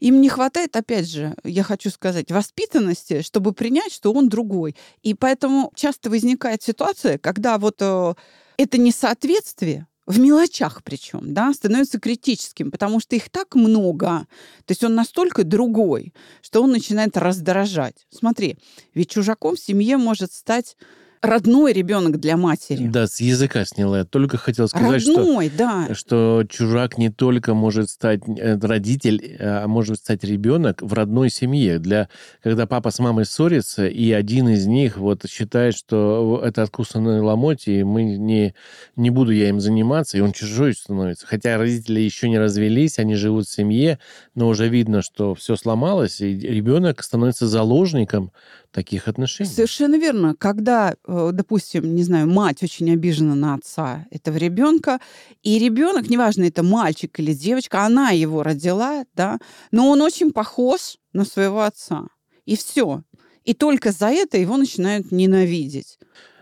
Им 0.00 0.20
не 0.20 0.28
хватает, 0.28 0.76
опять 0.76 1.08
же, 1.08 1.34
я 1.44 1.62
хочу 1.62 1.90
сказать, 1.90 2.30
воспитанности, 2.30 3.22
чтобы 3.22 3.52
принять, 3.52 3.92
что 3.92 4.12
он 4.12 4.28
другой. 4.28 4.76
И 5.02 5.14
поэтому 5.14 5.72
часто 5.74 6.10
возникает 6.10 6.62
ситуация, 6.62 7.18
когда 7.18 7.58
вот 7.58 7.76
э, 7.80 8.14
это 8.56 8.78
несоответствие 8.78 9.86
в 10.06 10.18
мелочах 10.18 10.82
причем, 10.82 11.34
да, 11.34 11.52
становится 11.52 12.00
критическим, 12.00 12.70
потому 12.70 12.98
что 12.98 13.14
их 13.14 13.28
так 13.28 13.54
много, 13.54 14.26
то 14.64 14.72
есть 14.72 14.82
он 14.82 14.94
настолько 14.94 15.44
другой, 15.44 16.14
что 16.40 16.62
он 16.62 16.70
начинает 16.70 17.16
раздражать. 17.18 18.06
Смотри, 18.10 18.56
ведь 18.94 19.10
чужаком 19.10 19.56
в 19.56 19.60
семье 19.60 19.98
может 19.98 20.32
стать 20.32 20.78
родной 21.22 21.72
ребенок 21.72 22.20
для 22.20 22.36
матери. 22.36 22.86
Да, 22.86 23.06
с 23.06 23.20
языка 23.20 23.64
сняла. 23.64 23.98
Я 23.98 24.04
только 24.04 24.36
хотел 24.36 24.68
сказать, 24.68 25.06
родной, 25.06 25.48
что, 25.48 25.58
да. 25.58 25.94
что 25.94 26.44
чужак 26.48 26.98
не 26.98 27.10
только 27.10 27.54
может 27.54 27.90
стать 27.90 28.20
э, 28.26 28.58
родитель, 28.58 29.36
а 29.40 29.66
может 29.66 29.98
стать 29.98 30.24
ребенок 30.24 30.82
в 30.82 30.92
родной 30.92 31.30
семье. 31.30 31.78
Для, 31.78 32.08
когда 32.42 32.66
папа 32.66 32.90
с 32.90 32.98
мамой 32.98 33.24
ссорится, 33.24 33.86
и 33.86 34.12
один 34.12 34.48
из 34.48 34.66
них 34.66 34.96
вот 34.96 35.28
считает, 35.28 35.76
что 35.76 36.42
это 36.44 36.62
откусанные 36.62 37.20
ломоть, 37.20 37.68
и 37.68 37.82
мы 37.84 38.04
не, 38.04 38.54
не 38.96 39.10
буду 39.10 39.32
я 39.32 39.48
им 39.48 39.60
заниматься, 39.60 40.16
и 40.16 40.20
он 40.20 40.32
чужой 40.32 40.74
становится. 40.74 41.26
Хотя 41.26 41.58
родители 41.58 42.00
еще 42.00 42.28
не 42.28 42.38
развелись, 42.38 42.98
они 42.98 43.14
живут 43.14 43.46
в 43.46 43.52
семье, 43.52 43.98
но 44.34 44.48
уже 44.48 44.68
видно, 44.68 45.02
что 45.02 45.34
все 45.34 45.56
сломалось, 45.56 46.20
и 46.20 46.38
ребенок 46.38 47.02
становится 47.02 47.46
заложником 47.46 48.32
таких 48.72 49.08
отношений. 49.08 49.50
Совершенно 49.50 49.96
верно. 49.96 50.34
Когда, 50.38 50.94
э, 51.06 51.30
допустим, 51.32 51.94
не 51.94 52.02
знаю, 52.02 52.28
мать 52.28 52.62
очень 52.62 52.90
обижена 52.92 53.34
на 53.34 53.54
отца 53.54 54.06
этого 54.10 54.36
ребенка, 54.36 55.00
и 55.42 55.58
ребенок, 55.58 56.08
неважно, 56.08 56.44
это 56.44 56.62
мальчик 56.62 57.18
или 57.18 57.32
девочка, 57.32 57.84
она 57.84 58.10
его 58.10 58.42
родила, 58.42 59.04
да, 59.14 59.38
но 59.70 59.88
он 59.88 60.02
очень 60.02 60.32
похож 60.32 60.98
на 61.12 61.24
своего 61.24 61.62
отца. 61.62 62.06
И 62.44 62.56
все. 62.56 63.02
И 63.44 63.54
только 63.54 63.92
за 63.92 64.08
это 64.08 64.36
его 64.38 64.56
начинают 64.56 65.10
ненавидеть. 65.10 65.98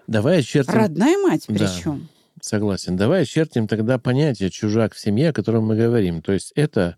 Давай 0.07 0.41
очертим... 0.41 0.75
Родная 0.75 1.19
мать 1.19 1.45
причем. 1.47 2.09
Да, 2.35 2.43
согласен. 2.43 2.97
Давай 2.97 3.23
очертим 3.23 3.67
тогда 3.67 3.99
понятие 3.99 4.51
чужак 4.51 4.95
в 4.95 5.01
семье, 5.01 5.31
о 5.31 5.33
котором 5.33 5.67
мы 5.67 5.77
говорим. 5.77 6.23
То 6.23 6.33
есть 6.33 6.53
это 6.55 6.97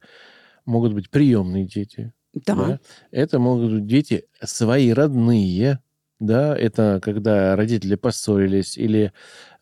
могут 0.65 0.93
быть 0.93 1.11
приемные 1.11 1.67
дети, 1.67 2.13
да. 2.35 2.55
да. 2.55 2.81
Это 3.11 3.39
могут 3.39 3.73
быть 3.73 3.87
дети 3.87 4.25
свои 4.43 4.91
родные, 4.93 5.81
да, 6.21 6.57
это 6.57 6.99
когда 7.01 7.55
родители 7.55 7.95
поссорились 7.95 8.77
или, 8.77 9.13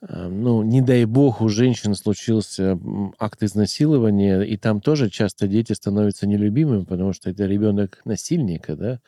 э, 0.00 0.28
ну, 0.28 0.62
не 0.62 0.80
дай 0.80 1.04
бог, 1.04 1.42
у 1.42 1.48
женщин 1.50 1.94
случился 1.94 2.78
акт 3.18 3.42
изнасилования, 3.42 4.40
и 4.42 4.56
там 4.56 4.80
тоже 4.80 5.10
часто 5.10 5.48
дети 5.48 5.74
становятся 5.74 6.26
нелюбимыми, 6.26 6.84
потому 6.84 7.12
что 7.12 7.28
это 7.28 7.44
ребенок 7.44 8.00
насильника, 8.06 8.74
да, 8.74 9.00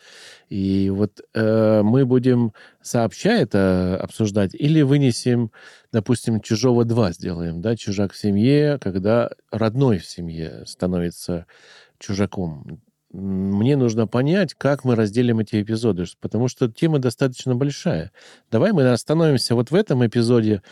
и 0.51 0.91
вот 0.91 1.23
э, 1.35 1.81
мы 1.83 2.05
будем 2.05 2.53
сообща 2.83 3.31
это 3.31 3.99
обсуждать 3.99 4.55
или 4.55 4.83
вынесем, 4.83 5.51
допустим, 5.91 6.43
чужого 6.43 6.85
два 6.85 7.13
сделаем, 7.13 7.63
да, 7.63 7.77
чужак 7.77 8.13
в 8.13 8.19
семье, 8.19 8.79
когда 8.79 9.31
родной 9.51 9.99
в 9.99 10.07
семье 10.07 10.65
становится 10.67 11.47
чужаком 11.99 12.83
мне 13.13 13.77
нужно 13.77 14.07
понять, 14.07 14.55
как 14.55 14.85
мы 14.85 14.95
разделим 14.95 15.39
эти 15.39 15.63
эпизоды, 15.63 16.05
потому 16.21 16.49
что 16.49 16.69
тема 16.69 16.99
достаточно 16.99 17.55
большая. 17.55 18.13
Давай 18.51 18.73
мы 18.73 18.89
остановимся 18.91 19.55
вот 19.55 19.71
в 19.71 19.75
этом 19.75 20.07
эпизоде, 20.07 20.63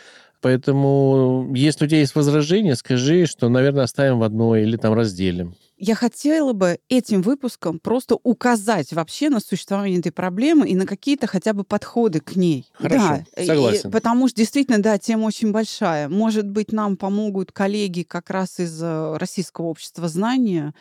поэтому 0.41 1.51
если 1.55 1.85
у 1.85 1.87
тебя 1.87 1.99
есть 1.99 2.15
возражения, 2.15 2.75
скажи, 2.75 3.25
что, 3.25 3.49
наверное, 3.49 3.83
оставим 3.83 4.19
в 4.19 4.23
одной 4.23 4.63
или 4.63 4.77
там 4.77 4.93
разделим. 4.93 5.55
Я 5.79 5.93
хотела 5.93 6.53
бы 6.53 6.79
этим 6.89 7.21
выпуском 7.21 7.79
просто 7.79 8.17
указать 8.23 8.93
вообще 8.93 9.29
на 9.29 9.39
существование 9.39 9.99
этой 9.99 10.11
проблемы 10.11 10.67
и 10.67 10.75
на 10.75 10.87
какие-то 10.87 11.27
хотя 11.27 11.53
бы 11.53 11.63
подходы 11.63 12.19
к 12.19 12.35
ней. 12.35 12.67
Хорошо, 12.73 13.23
да, 13.35 13.45
согласен. 13.45 13.89
И, 13.89 13.91
потому 13.91 14.27
что 14.27 14.37
действительно, 14.37 14.81
да, 14.81 14.97
тема 14.97 15.25
очень 15.25 15.51
большая. 15.51 16.09
Может 16.09 16.49
быть, 16.49 16.71
нам 16.71 16.97
помогут 16.97 17.51
коллеги 17.51 18.01
как 18.01 18.31
раз 18.31 18.59
из 18.59 18.81
э, 18.81 19.17
Российского 19.17 19.67
общества 19.67 20.07
знания, 20.07 20.73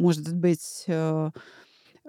может 0.00 0.34
быть, 0.34 0.84
э, 0.86 1.30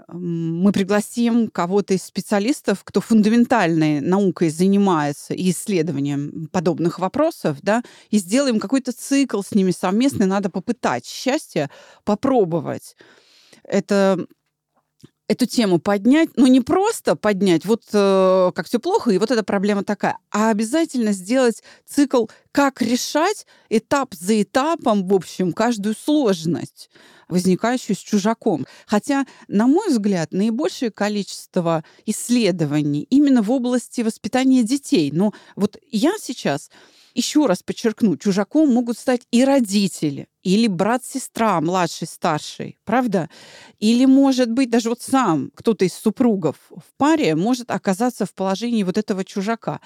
мы 0.07 0.71
пригласим 0.71 1.49
кого-то 1.49 1.93
из 1.93 2.03
специалистов, 2.03 2.83
кто 2.83 3.01
фундаментальной 3.01 3.99
наукой 4.01 4.49
занимается 4.49 5.33
и 5.33 5.51
исследованием 5.51 6.49
подобных 6.51 6.99
вопросов, 6.99 7.57
да, 7.61 7.83
и 8.09 8.17
сделаем 8.17 8.59
какой-то 8.59 8.91
цикл 8.91 9.41
с 9.41 9.51
ними 9.51 9.71
совместный. 9.71 10.25
Надо 10.25 10.49
попытать 10.49 11.05
счастье, 11.05 11.69
попробовать. 12.03 12.95
Это 13.63 14.25
эту 15.31 15.45
тему 15.45 15.79
поднять, 15.79 16.29
ну, 16.35 16.45
не 16.47 16.59
просто 16.59 17.15
поднять, 17.15 17.63
вот 17.65 17.83
э, 17.93 18.51
как 18.53 18.67
все 18.67 18.79
плохо, 18.79 19.11
и 19.11 19.17
вот 19.17 19.31
эта 19.31 19.43
проблема 19.43 19.83
такая, 19.83 20.17
а 20.29 20.49
обязательно 20.49 21.13
сделать 21.13 21.63
цикл, 21.85 22.25
как 22.51 22.81
решать 22.81 23.47
этап 23.69 24.13
за 24.13 24.41
этапом, 24.41 25.07
в 25.07 25.13
общем, 25.13 25.53
каждую 25.53 25.95
сложность 25.95 26.89
возникающую 27.29 27.95
с 27.95 27.99
чужаком. 27.99 28.65
Хотя, 28.85 29.25
на 29.47 29.65
мой 29.65 29.87
взгляд, 29.87 30.33
наибольшее 30.33 30.91
количество 30.91 31.85
исследований 32.05 33.07
именно 33.09 33.41
в 33.41 33.49
области 33.51 34.01
воспитания 34.01 34.63
детей. 34.63 35.11
Но 35.13 35.31
вот 35.55 35.77
я 35.91 36.11
сейчас 36.19 36.69
Еще 37.13 37.45
раз 37.45 37.63
подчеркну, 37.63 38.17
чужаком 38.17 38.69
могут 38.69 38.97
стать 38.97 39.21
и 39.31 39.43
родители, 39.43 40.27
или 40.43 40.67
брат-сестра, 40.67 41.59
младший, 41.61 42.07
старший, 42.07 42.77
правда? 42.85 43.29
Или, 43.79 44.05
может 44.05 44.51
быть, 44.51 44.69
даже 44.69 44.89
вот 44.89 45.01
сам 45.01 45.51
кто-то 45.53 45.85
из 45.85 45.93
супругов 45.93 46.55
в 46.69 46.97
паре 46.97 47.35
может 47.35 47.69
оказаться 47.69 48.25
в 48.25 48.33
положении 48.33 48.83
вот 48.83 48.97
этого 48.97 49.25
чужака. 49.25 49.81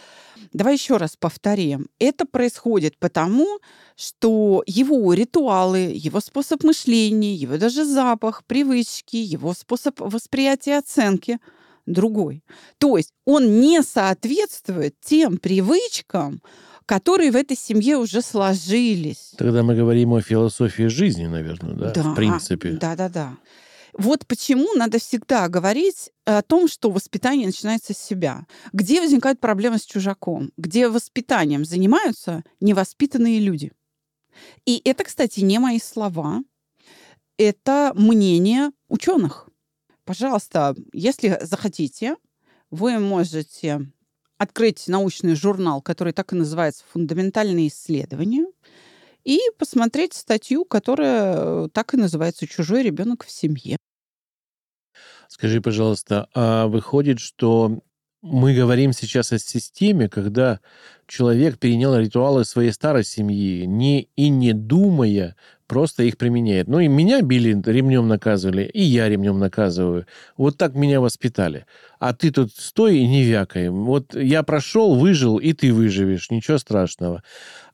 Давай 0.53 0.73
еще 0.73 0.97
раз 0.97 1.15
повторим. 1.17 1.89
Это 1.99 2.25
происходит 2.25 2.97
потому, 2.99 3.59
что 3.95 4.63
его 4.67 5.13
ритуалы, 5.13 5.91
его 5.93 6.19
способ 6.19 6.63
мышления, 6.63 7.33
его 7.33 7.57
даже 7.57 7.85
запах, 7.85 8.43
привычки, 8.45 9.17
его 9.17 9.53
способ 9.53 9.99
восприятия 9.99 10.77
оценки 10.77 11.39
другой. 11.85 12.43
То 12.77 12.97
есть 12.97 13.13
он 13.25 13.59
не 13.59 13.81
соответствует 13.83 14.95
тем 15.01 15.37
привычкам, 15.37 16.41
которые 16.85 17.31
в 17.31 17.35
этой 17.35 17.57
семье 17.57 17.97
уже 17.97 18.21
сложились. 18.21 19.33
Тогда 19.37 19.63
мы 19.63 19.75
говорим 19.75 20.13
о 20.13 20.21
философии 20.21 20.87
жизни, 20.87 21.25
наверное, 21.25 21.73
да, 21.73 21.91
Да, 21.91 22.03
в 22.03 22.15
принципе. 22.15 22.73
Да, 22.73 22.95
да, 22.95 23.09
да. 23.09 23.37
Вот 23.97 24.27
почему 24.27 24.73
надо 24.75 24.99
всегда 24.99 25.47
говорить 25.47 26.11
о 26.25 26.41
том, 26.41 26.67
что 26.67 26.91
воспитание 26.91 27.47
начинается 27.47 27.93
с 27.93 27.97
себя. 27.97 28.45
Где 28.73 28.99
возникают 28.99 29.39
проблемы 29.39 29.77
с 29.77 29.85
чужаком? 29.85 30.51
Где 30.57 30.89
воспитанием 30.89 31.63
занимаются 31.63 32.43
невоспитанные 32.59 33.39
люди? 33.39 33.71
И 34.65 34.81
это, 34.83 35.05
кстати, 35.05 35.39
не 35.39 35.59
мои 35.59 35.79
слова. 35.79 36.41
Это 37.37 37.93
мнение 37.95 38.71
ученых. 38.89 39.49
Пожалуйста, 40.03 40.75
если 40.93 41.39
захотите, 41.41 42.17
вы 42.69 42.99
можете 42.99 43.89
открыть 44.37 44.87
научный 44.87 45.35
журнал, 45.35 45.81
который 45.81 46.13
так 46.13 46.33
и 46.33 46.35
называется 46.35 46.83
«Фундаментальные 46.91 47.67
исследования», 47.67 48.45
и 49.23 49.39
посмотреть 49.57 50.13
статью, 50.13 50.65
которая 50.65 51.67
так 51.69 51.93
и 51.93 51.97
называется 51.97 52.47
«Чужой 52.47 52.83
ребенок 52.83 53.25
в 53.25 53.31
семье». 53.31 53.77
Скажи, 55.27 55.61
пожалуйста, 55.61 56.27
а 56.35 56.67
выходит, 56.67 57.19
что 57.19 57.81
мы 58.21 58.55
говорим 58.55 58.93
сейчас 58.93 59.31
о 59.31 59.39
системе, 59.39 60.09
когда 60.09 60.59
человек 61.07 61.59
перенял 61.59 61.95
ритуалы 61.95 62.45
своей 62.45 62.71
старой 62.71 63.03
семьи, 63.03 63.65
не 63.65 64.09
и 64.15 64.29
не 64.29 64.53
думая, 64.53 65.35
просто 65.67 66.03
их 66.03 66.17
применяет. 66.17 66.67
Ну 66.67 66.79
и 66.79 66.87
меня 66.87 67.21
били, 67.21 67.59
ремнем 67.65 68.07
наказывали, 68.07 68.63
и 68.63 68.81
я 68.81 69.09
ремнем 69.09 69.39
наказываю. 69.39 70.05
Вот 70.37 70.57
так 70.57 70.75
меня 70.75 71.01
воспитали. 71.01 71.65
А 71.99 72.13
ты 72.13 72.31
тут 72.31 72.51
стой 72.55 72.97
и 72.99 73.07
не 73.07 73.23
вякай. 73.23 73.69
Вот 73.69 74.15
я 74.15 74.43
прошел, 74.43 74.95
выжил, 74.95 75.37
и 75.37 75.53
ты 75.53 75.73
выживешь. 75.73 76.29
Ничего 76.29 76.57
страшного. 76.57 77.23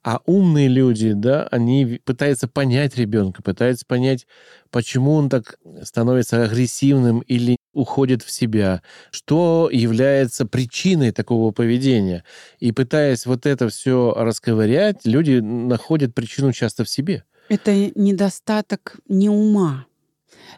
А 0.03 0.19
умные 0.25 0.67
люди, 0.67 1.13
да, 1.13 1.47
они 1.51 2.01
пытаются 2.03 2.47
понять 2.47 2.97
ребенка, 2.97 3.43
пытаются 3.43 3.85
понять, 3.85 4.25
почему 4.71 5.13
он 5.13 5.29
так 5.29 5.59
становится 5.83 6.43
агрессивным 6.43 7.19
или 7.19 7.57
уходит 7.73 8.23
в 8.23 8.31
себя, 8.31 8.81
что 9.11 9.69
является 9.71 10.45
причиной 10.45 11.11
такого 11.11 11.51
поведения. 11.51 12.23
И 12.59 12.71
пытаясь 12.71 13.25
вот 13.25 13.45
это 13.45 13.69
все 13.69 14.13
расковырять, 14.15 15.05
люди 15.05 15.39
находят 15.39 16.15
причину 16.15 16.51
часто 16.51 16.83
в 16.83 16.89
себе. 16.89 17.23
Это 17.49 17.91
недостаток 17.95 18.99
не 19.07 19.29
ума. 19.29 19.85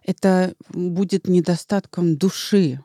Это 0.04 0.54
будет 0.70 1.28
недостатком 1.28 2.18
души. 2.18 2.80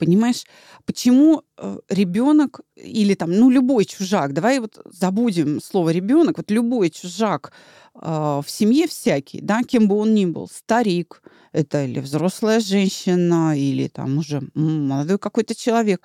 Понимаешь, 0.00 0.44
почему 0.86 1.42
э, 1.58 1.78
ребенок 1.90 2.62
или 2.74 3.12
там, 3.12 3.32
ну, 3.32 3.50
любой 3.50 3.84
чужак, 3.84 4.32
давай 4.32 4.58
вот 4.58 4.80
забудем 4.86 5.60
слово 5.60 5.90
ребенок, 5.90 6.38
вот 6.38 6.50
любой 6.50 6.88
чужак 6.88 7.52
э, 7.94 8.00
в 8.00 8.46
семье 8.46 8.86
всякий, 8.88 9.42
да, 9.42 9.60
кем 9.62 9.88
бы 9.88 9.96
он 9.96 10.14
ни 10.14 10.24
был, 10.24 10.48
старик, 10.48 11.22
это 11.52 11.84
или 11.84 12.00
взрослая 12.00 12.60
женщина, 12.60 13.54
или 13.58 13.88
там 13.88 14.16
уже 14.16 14.40
молодой 14.54 15.18
какой-то 15.18 15.54
человек, 15.54 16.00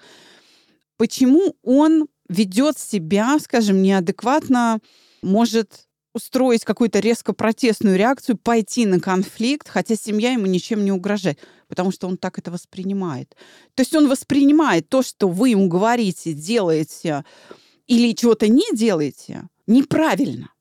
почему 0.98 1.56
он 1.64 2.08
ведет 2.28 2.78
себя, 2.78 3.40
скажем, 3.40 3.82
неадекватно, 3.82 4.80
может 5.22 5.85
устроить 6.16 6.64
какую-то 6.64 7.00
резко 7.00 7.34
протестную 7.34 7.98
реакцию, 7.98 8.38
пойти 8.38 8.86
на 8.86 9.02
конфликт, 9.02 9.68
хотя 9.68 9.96
семья 9.96 10.32
ему 10.32 10.46
ничем 10.46 10.86
не 10.86 10.92
угрожает, 10.94 11.40
потому 11.68 11.92
что 11.92 12.08
он 12.08 12.18
так 12.18 12.40
это 12.40 12.52
воспринимает. 12.52 13.36
То 13.74 13.82
есть 13.82 13.94
он 13.94 14.08
воспринимает 14.08 14.88
то, 14.88 15.04
что 15.04 15.28
вы 15.28 15.50
ему 15.50 15.68
говорите, 15.68 16.32
делаете 16.32 17.26
или 17.86 18.14
чего-то 18.14 18.48
не 18.48 18.66
делаете, 18.74 19.50
неправильно. 19.68 20.52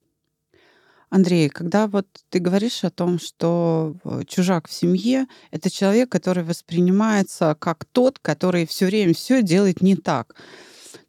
Андрей, 1.09 1.49
когда 1.49 1.87
вот 1.87 2.09
ты 2.31 2.41
говоришь 2.41 2.83
о 2.83 2.91
том, 2.91 3.21
что 3.21 3.95
э, 4.03 4.23
чужак 4.27 4.69
в 4.69 4.73
семье— 4.73 5.29
это 5.53 5.71
человек, 5.71 6.11
который 6.11 6.43
воспринимается 6.43 7.57
как 7.61 7.85
тот, 7.85 8.19
который 8.19 8.67
все 8.67 8.87
время 8.87 9.15
все 9.15 9.41
делает 9.41 9.81
не 9.81 9.95
так 9.95 10.35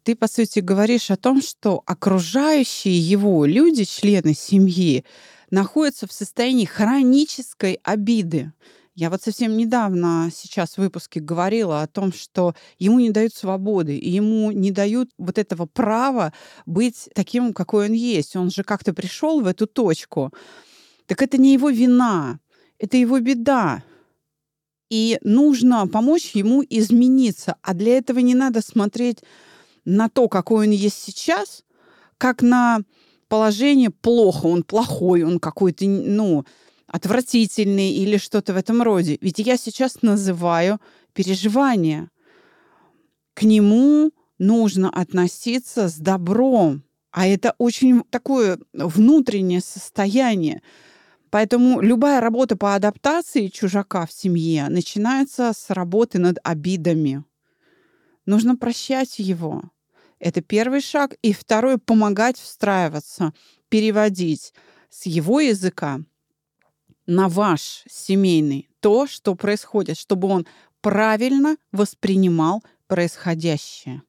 ты, 0.06 0.14
по 0.14 0.28
сути, 0.28 0.60
говоришь 0.60 1.10
о 1.10 1.16
том, 1.16 1.42
что 1.42 1.82
окружающие 1.84 2.96
его 2.96 3.44
люди, 3.44 3.82
члены 3.82 4.34
семьи, 4.34 5.04
находятся 5.50 6.06
в 6.06 6.12
состоянии 6.12 6.64
хронической 6.64 7.80
обиды. 7.82 8.52
Я 8.94 9.10
вот 9.10 9.22
совсем 9.22 9.56
недавно 9.56 10.30
сейчас 10.32 10.74
в 10.74 10.78
выпуске 10.78 11.18
говорила 11.18 11.82
о 11.82 11.88
том, 11.88 12.12
что 12.12 12.54
ему 12.78 13.00
не 13.00 13.10
дают 13.10 13.34
свободы, 13.34 13.96
и 13.96 14.08
ему 14.08 14.52
не 14.52 14.70
дают 14.70 15.10
вот 15.18 15.38
этого 15.38 15.66
права 15.66 16.32
быть 16.66 17.08
таким, 17.12 17.52
какой 17.52 17.86
он 17.86 17.92
есть. 17.92 18.36
Он 18.36 18.48
же 18.52 18.62
как-то 18.62 18.94
пришел 18.94 19.40
в 19.40 19.46
эту 19.48 19.66
точку. 19.66 20.32
Так 21.06 21.20
это 21.20 21.36
не 21.36 21.52
его 21.52 21.68
вина, 21.68 22.38
это 22.78 22.96
его 22.96 23.18
беда. 23.18 23.82
И 24.88 25.18
нужно 25.22 25.88
помочь 25.88 26.30
ему 26.34 26.62
измениться. 26.62 27.56
А 27.60 27.74
для 27.74 27.98
этого 27.98 28.20
не 28.20 28.36
надо 28.36 28.62
смотреть 28.62 29.24
на 29.86 30.10
то, 30.10 30.28
какой 30.28 30.66
он 30.66 30.72
есть 30.72 31.02
сейчас, 31.02 31.64
как 32.18 32.42
на 32.42 32.80
положение 33.28 33.90
плохо, 33.90 34.46
он 34.46 34.62
плохой, 34.62 35.22
он 35.22 35.38
какой-то, 35.40 35.86
ну, 35.86 36.44
отвратительный 36.86 37.92
или 37.92 38.18
что-то 38.18 38.52
в 38.52 38.56
этом 38.56 38.82
роде. 38.82 39.16
Ведь 39.20 39.38
я 39.38 39.56
сейчас 39.56 40.02
называю 40.02 40.80
переживания. 41.14 42.10
К 43.34 43.42
нему 43.42 44.12
нужно 44.38 44.90
относиться 44.90 45.88
с 45.88 45.96
добром. 45.96 46.82
А 47.10 47.26
это 47.26 47.54
очень 47.58 48.02
такое 48.10 48.58
внутреннее 48.72 49.60
состояние. 49.60 50.62
Поэтому 51.30 51.80
любая 51.80 52.20
работа 52.20 52.56
по 52.56 52.74
адаптации 52.74 53.48
чужака 53.48 54.06
в 54.06 54.12
семье 54.12 54.68
начинается 54.68 55.52
с 55.52 55.70
работы 55.70 56.18
над 56.18 56.38
обидами. 56.44 57.24
Нужно 58.26 58.56
прощать 58.56 59.18
его. 59.18 59.62
Это 60.18 60.40
первый 60.40 60.80
шаг. 60.80 61.14
И 61.22 61.32
второй— 61.32 61.78
помогать 61.84 62.38
встраиваться, 62.38 63.32
переводить 63.68 64.54
с 64.88 65.06
его 65.06 65.40
языка 65.40 66.00
на 67.06 67.28
ваш 67.28 67.84
семейный 67.88 68.68
то, 68.80 69.06
что 69.06 69.34
происходит, 69.34 69.98
чтобы 69.98 70.28
он 70.28 70.46
правильно 70.80 71.56
воспринимал 71.72 72.62
происходящее. 72.86 74.02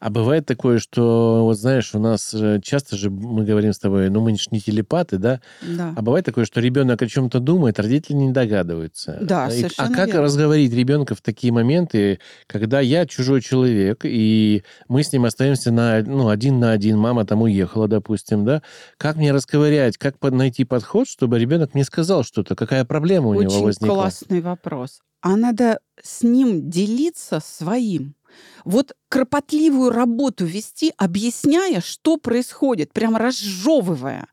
А 0.00 0.08
бывает 0.08 0.46
такое, 0.46 0.78
что, 0.78 1.44
вот 1.44 1.58
знаешь, 1.58 1.94
у 1.94 1.98
нас 1.98 2.34
часто 2.62 2.96
же 2.96 3.10
мы 3.10 3.44
говорим 3.44 3.74
с 3.74 3.78
тобой, 3.78 4.08
ну 4.08 4.20
мы 4.22 4.34
же 4.34 4.46
не 4.50 4.58
телепаты, 4.58 5.18
да? 5.18 5.40
Да. 5.60 5.92
А 5.94 6.00
бывает 6.00 6.24
такое, 6.24 6.46
что 6.46 6.58
ребенок 6.60 7.02
о 7.02 7.06
чем-то 7.06 7.38
думает, 7.38 7.78
родители 7.78 8.14
не 8.14 8.32
догадываются. 8.32 9.18
Да, 9.20 9.48
И- 9.48 9.58
совершенно 9.58 9.88
А 9.88 9.94
как 9.94 10.06
верно. 10.06 10.22
разговорить 10.22 10.72
ребенка 10.72 11.14
в 11.14 11.20
такие 11.20 11.52
моменты, 11.52 12.18
когда 12.46 12.80
я 12.80 13.04
чужой 13.04 13.42
человек, 13.42 14.00
и 14.04 14.62
мы 14.88 15.02
с 15.02 15.12
ним 15.12 15.26
остаемся 15.26 15.70
на, 15.70 16.00
ну, 16.02 16.30
один 16.30 16.58
на 16.60 16.72
один, 16.72 16.96
мама 16.96 17.26
там 17.26 17.42
уехала, 17.42 17.86
допустим, 17.86 18.46
да? 18.46 18.62
Как 18.96 19.16
мне 19.16 19.32
расковырять, 19.32 19.98
как 19.98 20.16
найти 20.22 20.64
подход, 20.64 21.08
чтобы 21.08 21.38
ребенок 21.38 21.74
мне 21.74 21.84
сказал 21.84 22.24
что-то, 22.24 22.56
какая 22.56 22.86
проблема 22.86 23.28
у 23.28 23.34
него 23.34 23.52
Очень 23.52 23.64
возникла? 23.64 23.94
классный 23.96 24.40
вопрос. 24.40 25.00
А 25.20 25.36
надо 25.36 25.80
с 26.02 26.22
ним 26.22 26.70
делиться 26.70 27.40
своим. 27.44 28.14
Вот 28.64 28.92
кропотливую 29.08 29.90
работу 29.90 30.44
вести, 30.44 30.92
объясняя, 30.96 31.80
что 31.80 32.16
происходит, 32.16 32.92
прямо 32.92 33.18
разжевывая 33.18 34.28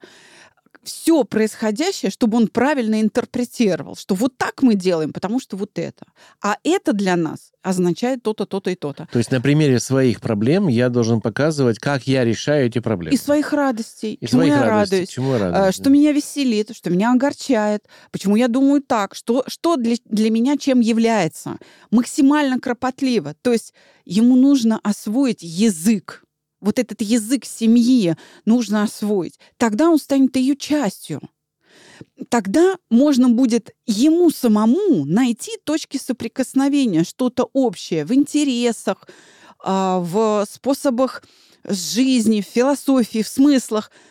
все 0.88 1.26
происходящее, 1.26 2.10
чтобы 2.10 2.38
он 2.38 2.48
правильно 2.48 3.02
интерпретировал, 3.02 3.96
что 3.96 4.16
вот 4.16 4.38
так 4.38 4.64
мы 4.64 4.76
делаем, 4.76 5.12
потому 5.12 5.40
что 5.40 5.58
вот 5.58 5.78
это. 5.78 6.06
А 6.42 6.58
это 6.64 6.94
для 6.94 7.18
нас 7.18 7.52
означает 7.62 8.24
то-то, 8.24 8.46
то-то 8.46 8.70
и 8.70 8.76
то-то. 8.76 9.08
То 9.12 9.18
есть 9.18 9.30
на 9.30 9.42
примере 9.42 9.80
своих 9.80 10.22
проблем 10.22 10.68
я 10.70 10.88
должен 10.90 11.20
показывать, 11.20 11.80
как 11.80 12.08
я 12.08 12.24
решаю 12.24 12.68
эти 12.68 12.80
проблемы. 12.80 13.14
И 13.14 13.18
своих 13.18 13.52
радостей, 13.52 14.14
И 14.14 14.28
чему 14.28 14.42
своих 14.42 14.54
я 14.54 14.64
радостей, 14.64 14.96
радуюсь, 14.96 15.10
чему 15.10 15.32
я 15.32 15.38
э, 15.38 15.52
радуюсь, 15.52 15.76
что 15.76 15.84
да. 15.84 15.90
меня 15.90 16.12
веселит, 16.14 16.76
что 16.76 16.90
меня 16.90 17.12
огорчает, 17.12 17.84
почему 18.12 18.38
я 18.38 18.48
думаю 18.48 18.82
так, 18.82 19.14
что, 19.14 19.44
что 19.48 19.76
для, 19.76 19.98
для 20.06 20.32
меня 20.32 20.58
чем 20.58 20.80
является. 20.80 21.58
Максимально 21.92 22.60
кропотливо. 22.60 23.36
То 23.42 23.52
есть 23.52 23.74
ему 24.06 24.38
нужно 24.38 24.80
освоить 24.84 25.44
язык 25.44 26.24
вот 26.60 26.80
этот 26.80 27.02
язык 27.02 27.46
семьи 27.46 28.16
нужно 28.46 28.84
освоить. 28.84 29.40
Тогда 29.58 29.90
он 29.90 30.00
станет 30.00 30.36
ее 30.36 30.56
частью. 30.56 31.22
Тогда 32.30 32.78
можно 32.90 33.30
будет 33.30 33.72
ему 33.86 34.30
самому 34.30 35.06
найти 35.06 35.52
точки 35.64 35.98
соприкосновения, 35.98 37.04
что-то 37.04 37.50
общее 37.54 38.06
в 38.06 38.14
интересах, 38.14 39.08
а, 39.60 40.00
в 40.00 40.46
способах 40.50 41.24
жизни, 41.64 42.42
в 42.42 42.46
философии, 42.46 43.22
в 43.22 43.28
смыслах– 43.28 43.92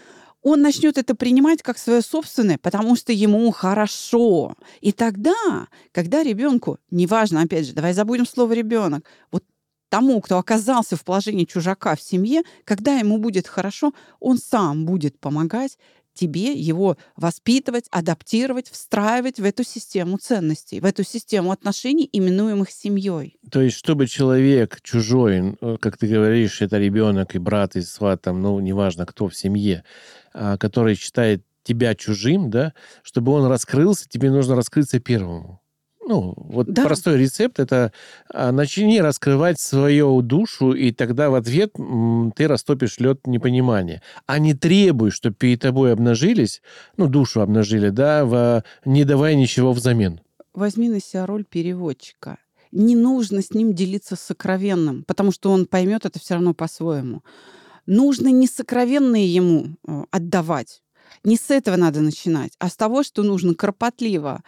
он 0.48 0.62
начнет 0.62 0.96
это 0.96 1.16
принимать 1.16 1.60
как 1.60 1.76
свое 1.76 2.02
собственное, 2.02 2.56
потому 2.56 2.94
что 2.94 3.12
ему 3.12 3.50
хорошо. 3.50 4.54
И 4.80 4.92
тогда, 4.92 5.66
когда 5.90 6.22
ребенку, 6.22 6.78
неважно, 6.92 7.42
опять 7.42 7.66
же, 7.66 7.72
давай 7.72 7.94
забудем 7.94 8.24
слово 8.26 8.52
ребенок, 8.52 9.04
вот 9.32 9.42
тому, 9.88 10.20
кто 10.20 10.38
оказался 10.38 10.96
в 10.96 11.04
положении 11.04 11.44
чужака 11.44 11.96
в 11.96 12.00
семье, 12.00 12.42
когда 12.64 12.96
ему 12.96 13.18
будет 13.18 13.46
хорошо, 13.46 13.92
он 14.20 14.38
сам 14.38 14.84
будет 14.84 15.18
помогать 15.18 15.78
тебе 16.16 16.54
его 16.54 16.96
воспитывать, 17.16 17.86
адаптировать, 17.90 18.68
встраивать 18.68 19.38
в 19.38 19.44
эту 19.44 19.62
систему 19.62 20.16
ценностей, 20.16 20.80
в 20.80 20.84
эту 20.84 21.04
систему 21.04 21.52
отношений, 21.52 22.08
именуемых 22.10 22.70
семьей. 22.70 23.36
То 23.50 23.60
есть, 23.60 23.76
чтобы 23.76 24.06
человек 24.06 24.80
чужой, 24.82 25.56
э, 25.60 25.76
как 25.78 25.98
ты 25.98 26.08
говоришь, 26.08 26.62
это 26.62 26.78
ребенок 26.78 27.34
и 27.34 27.38
брат, 27.38 27.76
и 27.76 27.82
сват, 27.82 28.22
там, 28.22 28.42
ну, 28.42 28.58
неважно, 28.60 29.06
кто 29.06 29.28
в 29.28 29.36
семье, 29.36 29.84
а, 30.32 30.56
который 30.56 30.94
считает 30.94 31.44
тебя 31.62 31.94
чужим, 31.94 32.50
да, 32.50 32.72
чтобы 33.02 33.32
он 33.32 33.46
раскрылся, 33.46 34.08
тебе 34.08 34.30
нужно 34.30 34.54
раскрыться 34.54 35.00
первому. 35.00 35.60
Ну, 36.08 36.34
вот 36.36 36.68
да. 36.68 36.84
простой 36.84 37.18
рецепт 37.18 37.58
это 37.58 37.92
а, 38.32 38.52
начни 38.52 39.00
раскрывать 39.00 39.58
свою 39.58 40.22
душу, 40.22 40.72
и 40.72 40.92
тогда 40.92 41.30
в 41.30 41.34
ответ 41.34 41.72
ты 42.36 42.46
растопишь 42.46 43.00
лед 43.00 43.26
непонимания. 43.26 44.02
А 44.24 44.38
не 44.38 44.54
требуй, 44.54 45.10
чтобы 45.10 45.34
перед 45.34 45.62
тобой 45.62 45.92
обнажились, 45.92 46.62
ну, 46.96 47.08
душу 47.08 47.40
обнажили, 47.40 47.90
да, 47.90 48.24
в, 48.24 48.62
не 48.84 49.04
давая 49.04 49.34
ничего 49.34 49.72
взамен. 49.72 50.20
Возьми 50.54 50.88
на 50.88 51.00
себя 51.00 51.26
роль 51.26 51.44
переводчика. 51.44 52.38
Не 52.70 52.94
нужно 52.94 53.42
с 53.42 53.50
ним 53.50 53.74
делиться 53.74 54.14
сокровенным, 54.14 55.02
потому 55.04 55.32
что 55.32 55.50
он 55.50 55.66
поймет 55.66 56.06
это 56.06 56.20
все 56.20 56.34
равно 56.34 56.54
по-своему. 56.54 57.24
Нужно 57.86 58.28
не 58.28 58.46
сокровенное 58.46 59.24
ему 59.24 59.76
э, 59.86 60.04
отдавать. 60.12 60.82
Не 61.24 61.36
с 61.36 61.50
этого 61.50 61.76
надо 61.76 62.00
начинать, 62.00 62.52
а 62.58 62.68
с 62.68 62.76
того, 62.76 63.02
что 63.02 63.22
нужно 63.22 63.54
кропотливо 63.54 64.42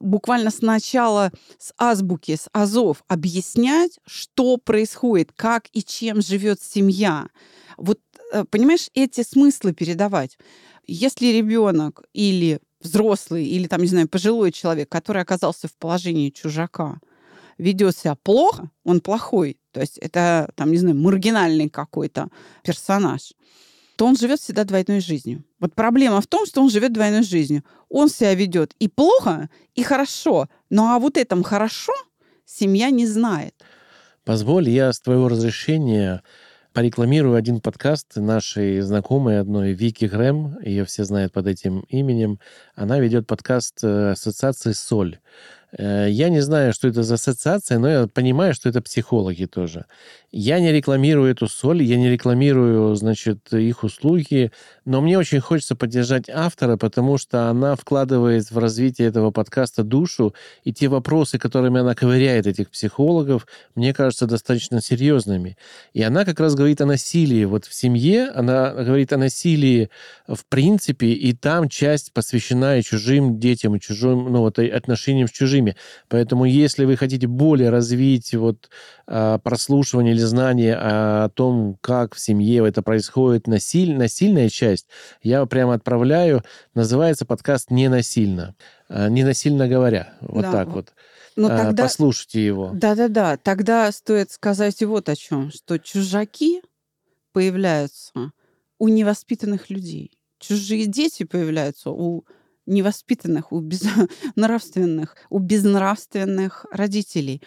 буквально 0.00 0.50
сначала 0.50 1.32
с 1.58 1.72
азбуки, 1.76 2.36
с 2.36 2.48
азов 2.52 3.02
объяснять, 3.08 3.98
что 4.06 4.58
происходит, 4.58 5.32
как 5.34 5.66
и 5.72 5.82
чем 5.82 6.22
живет 6.22 6.60
семья. 6.60 7.28
Вот, 7.76 8.00
э, 8.32 8.44
понимаешь, 8.44 8.88
эти 8.94 9.22
смыслы 9.22 9.72
передавать. 9.72 10.38
Если 10.86 11.26
ребенок 11.26 12.04
или 12.12 12.60
взрослый, 12.80 13.44
или 13.44 13.66
там, 13.66 13.80
не 13.80 13.88
знаю, 13.88 14.08
пожилой 14.08 14.52
человек, 14.52 14.88
который 14.88 15.22
оказался 15.22 15.66
в 15.66 15.76
положении 15.76 16.30
чужака, 16.30 16.98
ведет 17.58 17.96
себя 17.96 18.14
плохо, 18.14 18.70
он 18.84 19.00
плохой, 19.00 19.58
то 19.72 19.80
есть 19.80 19.98
это, 19.98 20.50
там, 20.54 20.70
не 20.70 20.78
знаю, 20.78 20.96
маргинальный 20.96 21.68
какой-то 21.68 22.28
персонаж, 22.62 23.32
то 23.96 24.06
он 24.06 24.16
живет 24.16 24.40
всегда 24.40 24.64
двойной 24.64 25.00
жизнью. 25.00 25.44
Вот 25.58 25.74
проблема 25.74 26.20
в 26.20 26.26
том, 26.26 26.46
что 26.46 26.60
он 26.62 26.70
живет 26.70 26.92
двойной 26.92 27.22
жизнью. 27.22 27.64
Он 27.88 28.08
себя 28.08 28.34
ведет 28.34 28.74
и 28.78 28.88
плохо, 28.88 29.48
и 29.74 29.82
хорошо. 29.82 30.48
Ну 30.70 30.84
а 30.84 30.98
вот 30.98 31.16
этом 31.16 31.42
хорошо 31.42 31.92
семья 32.44 32.90
не 32.90 33.06
знает. 33.06 33.54
Позволь, 34.24 34.68
я 34.68 34.92
с 34.92 35.00
твоего 35.00 35.28
разрешения 35.28 36.22
порекламирую 36.72 37.36
один 37.36 37.60
подкаст 37.60 38.16
нашей 38.16 38.80
знакомой 38.80 39.40
одной, 39.40 39.72
Вики 39.72 40.04
Грэм, 40.04 40.58
ее 40.62 40.84
все 40.84 41.04
знают 41.04 41.32
под 41.32 41.46
этим 41.46 41.80
именем. 41.88 42.38
Она 42.74 43.00
ведет 43.00 43.26
подкаст 43.26 43.82
э, 43.82 44.10
Ассоциации 44.10 44.72
«Соль». 44.72 45.18
Э, 45.78 46.08
я 46.08 46.28
не 46.28 46.40
знаю, 46.40 46.72
что 46.72 46.88
это 46.88 47.02
за 47.02 47.14
ассоциация, 47.14 47.78
но 47.78 47.88
я 47.88 48.06
понимаю, 48.06 48.54
что 48.54 48.68
это 48.68 48.80
психологи 48.80 49.44
тоже. 49.44 49.84
Я 50.32 50.60
не 50.60 50.72
рекламирую 50.72 51.30
эту 51.30 51.48
соль, 51.48 51.82
я 51.82 51.96
не 51.96 52.10
рекламирую, 52.10 52.94
значит, 52.94 53.52
их 53.52 53.84
услуги, 53.84 54.52
но 54.84 55.00
мне 55.00 55.18
очень 55.18 55.40
хочется 55.40 55.74
поддержать 55.74 56.28
автора, 56.28 56.76
потому 56.76 57.18
что 57.18 57.48
она 57.48 57.76
вкладывает 57.76 58.50
в 58.50 58.58
развитие 58.58 59.08
этого 59.08 59.30
подкаста 59.30 59.82
душу, 59.82 60.34
и 60.64 60.72
те 60.72 60.88
вопросы, 60.88 61.38
которыми 61.38 61.80
она 61.80 61.94
ковыряет 61.94 62.46
этих 62.46 62.70
психологов, 62.70 63.46
мне 63.74 63.92
кажется, 63.92 64.26
достаточно 64.26 64.80
серьезными. 64.80 65.56
И 65.92 66.02
она 66.02 66.24
как 66.24 66.40
раз 66.40 66.54
говорит 66.54 66.80
о 66.80 66.86
насилии 66.86 67.44
вот 67.44 67.66
в 67.66 67.74
семье, 67.74 68.28
она 68.28 68.72
говорит 68.72 69.12
о 69.12 69.18
насилии 69.18 69.90
в 70.26 70.44
принципе, 70.46 71.08
и 71.08 71.32
там 71.32 71.68
часть 71.68 72.12
посвящена 72.12 72.78
и 72.78 72.82
чужим 72.82 73.38
детям, 73.38 73.76
и 73.76 73.80
чужим, 73.80 74.32
ну, 74.32 74.40
вот, 74.40 74.58
отношениям 74.58 75.28
с 75.28 75.30
чужими 75.30 75.65
режиме. 75.66 75.76
Поэтому 76.08 76.44
если 76.44 76.84
вы 76.84 76.96
хотите 76.96 77.26
более 77.26 77.70
развить 77.70 78.34
вот 78.34 78.70
а, 79.06 79.38
прослушивание 79.38 80.14
или 80.14 80.20
знание 80.20 80.76
о 80.76 81.28
том, 81.30 81.78
как 81.80 82.14
в 82.14 82.20
семье 82.20 82.66
это 82.66 82.82
происходит, 82.82 83.46
насиль, 83.46 83.96
насильная 83.96 84.48
часть, 84.48 84.86
я 85.22 85.44
прямо 85.46 85.74
отправляю. 85.74 86.42
Называется 86.74 87.24
подкаст 87.24 87.70
«Ненасильно». 87.70 88.54
А, 88.88 89.08
«Ненасильно 89.08 89.68
говоря». 89.68 90.14
Вот 90.20 90.42
да. 90.42 90.52
так 90.52 90.68
вот. 90.68 90.92
Но 91.36 91.48
а, 91.48 91.64
тогда... 91.64 91.84
Послушайте 91.84 92.44
его. 92.44 92.70
Да-да-да. 92.72 93.36
Тогда 93.36 93.90
стоит 93.92 94.30
сказать 94.30 94.82
вот 94.82 95.08
о 95.08 95.16
чем, 95.16 95.50
что 95.50 95.78
чужаки 95.78 96.62
появляются 97.32 98.32
у 98.78 98.88
невоспитанных 98.88 99.68
людей. 99.68 100.12
Чужие 100.38 100.86
дети 100.86 101.24
появляются 101.24 101.90
у 101.90 102.24
невоспитанных, 102.66 103.52
у 103.52 103.60
безнравственных, 103.60 105.16
у 105.30 105.38
безнравственных 105.38 106.66
родителей. 106.70 107.42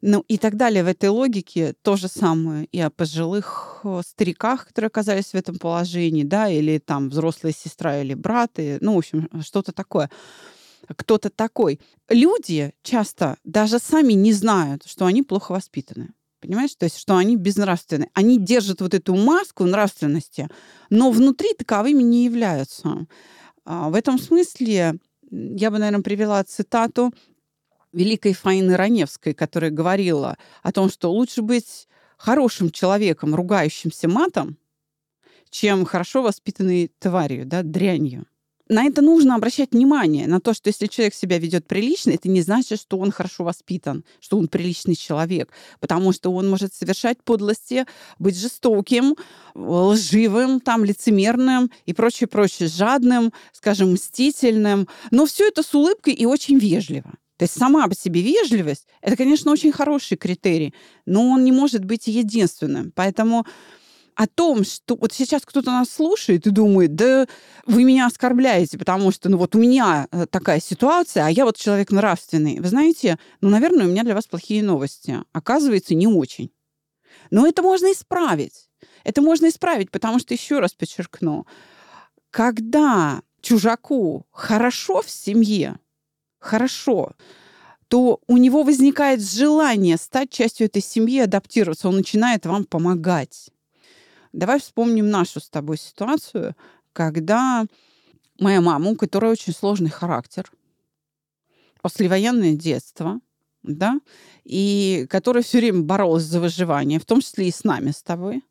Ну 0.00 0.24
и 0.28 0.38
так 0.38 0.56
далее. 0.56 0.84
В 0.84 0.86
этой 0.86 1.08
логике 1.08 1.74
то 1.82 1.96
же 1.96 2.06
самое 2.08 2.66
и 2.66 2.78
о 2.78 2.90
пожилых 2.90 3.80
э, 3.82 4.02
стариках, 4.06 4.68
которые 4.68 4.86
оказались 4.86 5.32
в 5.32 5.34
этом 5.34 5.58
положении, 5.58 6.22
да, 6.22 6.48
или 6.48 6.78
там 6.78 7.08
взрослая 7.08 7.52
сестра 7.52 8.00
или 8.00 8.14
брат, 8.14 8.52
и, 8.58 8.78
ну, 8.80 8.94
в 8.94 8.98
общем, 8.98 9.28
что-то 9.42 9.72
такое. 9.72 10.08
Кто-то 10.86 11.30
такой. 11.30 11.80
Люди 12.08 12.72
часто 12.82 13.36
даже 13.42 13.80
сами 13.80 14.12
не 14.12 14.32
знают, 14.32 14.84
что 14.86 15.06
они 15.06 15.22
плохо 15.22 15.52
воспитаны. 15.52 16.10
Понимаешь? 16.40 16.74
То 16.76 16.84
есть, 16.84 16.98
что 16.98 17.16
они 17.16 17.36
безнравственны. 17.36 18.10
Они 18.14 18.38
держат 18.38 18.80
вот 18.80 18.94
эту 18.94 19.16
маску 19.16 19.64
нравственности, 19.64 20.48
но 20.88 21.10
внутри 21.10 21.52
таковыми 21.54 22.02
не 22.02 22.24
являются. 22.24 23.06
А, 23.70 23.90
в 23.90 23.94
этом 23.94 24.18
смысле 24.18 24.98
я 25.30 25.70
бы, 25.70 25.78
наверное, 25.78 26.02
привела 26.02 26.42
цитату 26.42 27.12
великой 27.92 28.32
Фаины 28.32 28.74
Раневской, 28.76 29.34
которая 29.34 29.70
говорила 29.70 30.38
о 30.62 30.72
том, 30.72 30.88
что 30.88 31.12
лучше 31.12 31.42
быть 31.42 31.86
хорошим 32.16 32.70
человеком, 32.70 33.34
ругающимся 33.34 34.08
матом, 34.08 34.56
чем 35.50 35.84
хорошо 35.84 36.22
воспитанной 36.22 36.90
тварью, 36.98 37.44
да, 37.44 37.62
дрянью 37.62 38.24
на 38.68 38.84
это 38.84 39.02
нужно 39.02 39.34
обращать 39.34 39.72
внимание, 39.72 40.26
на 40.26 40.40
то, 40.40 40.54
что 40.54 40.68
если 40.68 40.86
человек 40.86 41.14
себя 41.14 41.38
ведет 41.38 41.66
прилично, 41.66 42.10
это 42.10 42.28
не 42.28 42.42
значит, 42.42 42.80
что 42.80 42.98
он 42.98 43.10
хорошо 43.10 43.44
воспитан, 43.44 44.04
что 44.20 44.38
он 44.38 44.48
приличный 44.48 44.94
человек, 44.94 45.50
потому 45.80 46.12
что 46.12 46.30
он 46.30 46.48
может 46.48 46.74
совершать 46.74 47.22
подлости, 47.22 47.86
быть 48.18 48.38
жестоким, 48.38 49.16
лживым, 49.54 50.60
там, 50.60 50.84
лицемерным 50.84 51.70
и 51.86 51.92
прочее, 51.92 52.28
прочее, 52.28 52.68
жадным, 52.68 53.32
скажем, 53.52 53.92
мстительным, 53.92 54.88
но 55.10 55.26
все 55.26 55.48
это 55.48 55.62
с 55.62 55.74
улыбкой 55.74 56.14
и 56.14 56.26
очень 56.26 56.58
вежливо. 56.58 57.14
То 57.38 57.44
есть 57.44 57.56
сама 57.56 57.86
по 57.86 57.94
себе 57.94 58.20
вежливость— 58.20 58.86
это, 59.00 59.16
конечно, 59.16 59.52
очень 59.52 59.70
хороший 59.70 60.16
критерий, 60.16 60.74
но 61.06 61.28
он 61.28 61.44
не 61.44 61.52
может 61.52 61.84
быть 61.84 62.08
единственным. 62.08 62.92
Поэтому 62.94 63.46
о 64.18 64.26
том, 64.26 64.64
что 64.64 64.96
вот 64.96 65.12
сейчас 65.12 65.42
кто-то 65.44 65.70
нас 65.70 65.90
слушает 65.90 66.44
и 66.48 66.50
думает, 66.50 66.96
да 66.96 67.28
вы 67.66 67.84
меня 67.84 68.06
оскорбляете, 68.06 68.76
потому 68.76 69.12
что, 69.12 69.28
ну 69.28 69.36
вот 69.36 69.54
у 69.54 69.60
меня 69.60 70.08
э, 70.10 70.26
такая 70.26 70.60
ситуация, 70.60 71.24
а 71.24 71.30
я 71.30 71.44
вот 71.44 71.56
человек 71.56 71.92
нравственный. 71.92 72.58
Вы 72.58 72.66
знаете, 72.66 73.16
ну, 73.40 73.48
наверное, 73.48 73.86
у 73.86 73.88
меня 73.88 74.02
для 74.02 74.16
вас 74.16 74.26
плохие 74.26 74.64
новости. 74.64 75.22
Оказывается, 75.32 75.94
не 75.94 76.08
очень. 76.08 76.50
Но 77.30 77.46
это 77.46 77.62
можно 77.62 77.92
исправить. 77.92 78.68
Это 79.04 79.22
можно 79.22 79.48
исправить, 79.48 79.92
потому 79.92 80.18
что, 80.18 80.34
еще 80.34 80.58
раз 80.58 80.74
подчеркну, 80.74 81.46
когда 82.30 83.22
чужаку 83.40 84.26
хорошо 84.32 85.00
в 85.00 85.08
семье, 85.08 85.78
хорошо, 86.40 87.12
то 87.86 88.18
у 88.26 88.36
него 88.36 88.64
возникает 88.64 89.22
желание 89.22 89.96
стать 89.96 90.30
частью 90.30 90.66
этой 90.66 90.82
семьи, 90.82 91.20
адаптироваться. 91.20 91.88
Он 91.88 91.94
начинает 91.94 92.46
вам 92.46 92.64
помогать. 92.64 93.50
Давай 94.32 94.60
вспомним 94.60 95.10
нашу 95.10 95.40
с 95.40 95.48
тобой 95.48 95.78
ситуацию, 95.78 96.54
когда 96.92 97.66
моя 98.38 98.60
мама, 98.60 98.90
у 98.90 98.96
которой 98.96 99.32
очень 99.32 99.52
сложный 99.52 99.90
характер, 99.90 100.50
послевоенное 101.80 102.54
детство, 102.54 103.20
да, 103.62 104.00
и 104.44 105.06
которая 105.10 105.42
все 105.42 105.58
время 105.58 105.82
боролась 105.82 106.24
за 106.24 106.40
выживание, 106.40 106.98
в 106.98 107.04
том 107.04 107.20
числе 107.20 107.48
и 107.48 107.52
с 107.52 107.64
нами 107.64 107.90
с 107.90 108.02
тобой, 108.02 108.42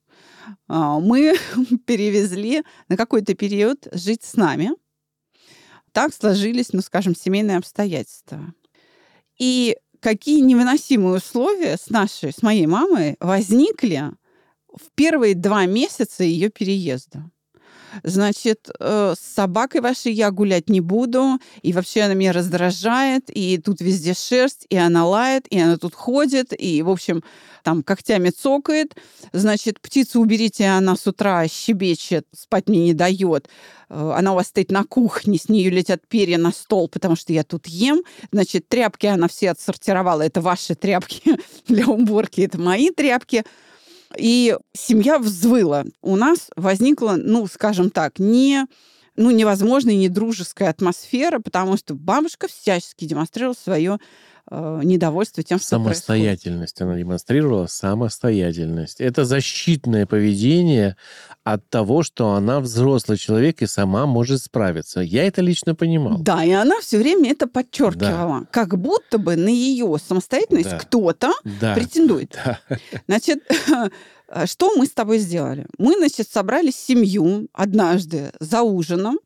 а, 0.68 1.00
мы 1.00 1.36
перевезли 1.86 2.64
на 2.90 2.98
какой-то 2.98 3.34
период 3.34 3.88
жить 3.92 4.24
с 4.24 4.36
нами. 4.36 4.72
Так 5.92 6.14
сложились, 6.14 6.74
ну, 6.74 6.82
скажем, 6.82 7.16
семейные 7.16 7.58
обстоятельства. 7.58 8.54
И 9.38 9.78
какие 10.00 10.42
невыносимые 10.42 11.16
условия 11.16 11.78
с 11.78 11.90
нашей, 11.90 12.32
с 12.32 12.42
моей 12.42 12.68
мамой 12.68 13.18
возникли 13.20 14.12
в 14.78 14.92
первые 14.96 15.36
два 15.36 15.66
месяца 15.66 16.24
ее 16.24 16.50
переезда. 16.50 17.30
Значит, 18.04 18.70
э, 18.80 19.14
с 19.18 19.34
собакой 19.36 19.82
вашей 19.82 20.12
я 20.12 20.32
гулять 20.32 20.70
не 20.70 20.82
буду, 20.82 21.40
и 21.62 21.74
вообще 21.74 22.02
она 22.02 22.14
меня 22.14 22.34
раздражает, 22.34 23.30
и 23.30 23.58
тут 23.58 23.82
везде 23.82 24.14
шерсть, 24.14 24.66
и 24.70 24.78
она 24.78 25.08
лает, 25.08 25.48
и 25.50 25.60
она 25.60 25.78
тут 25.78 25.96
ходит, 25.96 26.54
и, 26.58 26.82
в 26.82 26.90
общем, 26.90 27.24
там 27.64 27.84
когтями 27.84 28.30
цокает. 28.30 28.96
Значит, 29.34 29.80
птицу 29.82 30.22
уберите, 30.22 30.66
она 30.68 30.96
с 30.96 31.08
утра 31.08 31.48
щебечет, 31.48 32.26
спать 32.36 32.70
мне 32.70 32.86
не 32.86 32.94
дает. 32.94 33.50
Э, 33.90 34.14
она 34.16 34.34
у 34.34 34.36
вас 34.36 34.48
стоит 34.48 34.72
на 34.72 34.84
кухне, 34.84 35.38
с 35.38 35.50
нее 35.50 35.70
летят 35.70 36.08
перья 36.08 36.38
на 36.38 36.52
стол, 36.52 36.88
потому 36.88 37.16
что 37.16 37.34
я 37.34 37.44
тут 37.44 37.68
ем. 37.68 38.04
Значит, 38.32 38.68
тряпки 38.68 39.08
она 39.08 39.28
все 39.28 39.52
отсортировала. 39.52 40.22
Это 40.22 40.42
ваши 40.42 40.76
тряпки 40.76 41.38
для 41.68 41.88
уборки, 41.88 42.42
это 42.42 42.60
мои 42.60 42.92
тряпки. 42.92 43.44
И 44.16 44.56
семья 44.74 45.20
взвыла. 45.20 45.86
У 46.02 46.16
нас 46.16 46.50
возникла, 46.56 47.16
ну, 47.18 47.48
скажем 47.48 47.90
так, 47.90 48.20
не 48.20 48.66
ну, 49.18 49.32
невозможная, 49.32 49.96
не 49.96 50.10
дружеская 50.10 50.70
атмосфера, 50.70 51.40
потому 51.40 51.76
что 51.76 51.96
бабушка 51.96 52.48
всячески 52.48 53.06
демонстрировала 53.06 53.56
свое 53.56 53.98
э, 54.50 54.82
недовольство 54.84 55.42
тем, 55.42 55.58
что 55.58 55.68
Самостоятельность 55.70 56.80
она 56.82 56.96
демонстрировала, 56.96 57.66
самостоятельность. 57.66 59.02
Это 59.02 59.26
защитное 59.26 60.06
поведение 60.06 60.96
от 61.44 61.68
того, 61.70 62.04
что 62.04 62.34
она 62.34 62.60
взрослый 62.60 63.18
человек 63.18 63.64
и 63.64 63.68
сама 63.68 64.06
может 64.06 64.44
справиться. 64.44 65.02
Я 65.02 65.26
это 65.26 65.42
лично 65.42 65.74
понимал. 65.74 66.20
Да, 66.20 66.44
и 66.44 66.52
она 66.52 66.80
все 66.80 67.00
время 67.00 67.32
это 67.32 67.48
подчеркивала. 67.48 68.42
Да. 68.42 68.48
Как 68.52 68.78
будто 68.78 69.18
бы 69.18 69.36
на 69.36 69.50
ее 69.50 69.96
самостоятельность 70.06 70.70
да. 70.70 70.78
кто-то 70.78 71.34
да. 71.60 71.74
претендует. 71.74 72.38
Да. 72.48 72.60
Значит, 73.08 73.40
что 74.46 74.76
мы 74.76 74.86
с 74.86 74.92
тобой 74.92 75.20
сделали? 75.20 75.66
Мы, 75.78 75.96
значит, 75.98 76.30
собрали 76.30 76.72
семью 76.72 77.48
однажды 77.54 78.32
за 78.40 78.62
ужином, 78.62 79.20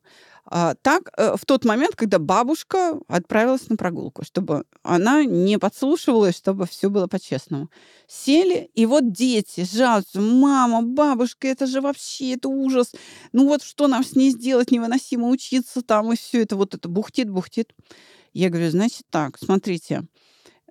а, 0.54 0.74
так, 0.82 1.10
э, 1.16 1.36
в 1.36 1.46
тот 1.46 1.64
момент, 1.64 1.94
когда 1.96 2.18
бабушка 2.18 3.00
отправилась 3.08 3.68
на 3.70 3.76
прогулку, 3.76 4.24
чтобы 4.24 4.64
она 4.82 5.24
не 5.24 5.58
подслушивалась, 5.58 6.36
чтобы 6.36 6.66
все 6.66 6.90
было 6.90 7.06
по-честному. 7.06 7.70
Сели, 8.08 8.68
и 8.74 8.84
вот 8.84 9.12
дети 9.12 9.64
жалуются, 9.64 10.20
мама, 10.20 10.82
бабушка, 10.82 11.48
это 11.48 11.66
же 11.66 11.80
вообще, 11.80 12.34
это 12.34 12.48
ужас. 12.48 12.92
Ну 13.32 13.46
вот 13.46 13.62
что 13.62 13.86
нам 13.86 14.04
с 14.04 14.16
ней 14.16 14.30
сделать, 14.30 14.70
невыносимо 14.72 15.28
учиться 15.28 15.80
там, 15.80 16.12
и 16.12 16.16
все 16.16 16.42
это 16.42 16.56
вот 16.56 16.74
это 16.74 16.88
бухтит, 16.88 17.30
бухтит. 17.30 17.72
Я 18.34 18.50
говорю, 18.50 18.70
значит 18.70 19.04
так, 19.10 19.38
смотрите, 19.38 20.02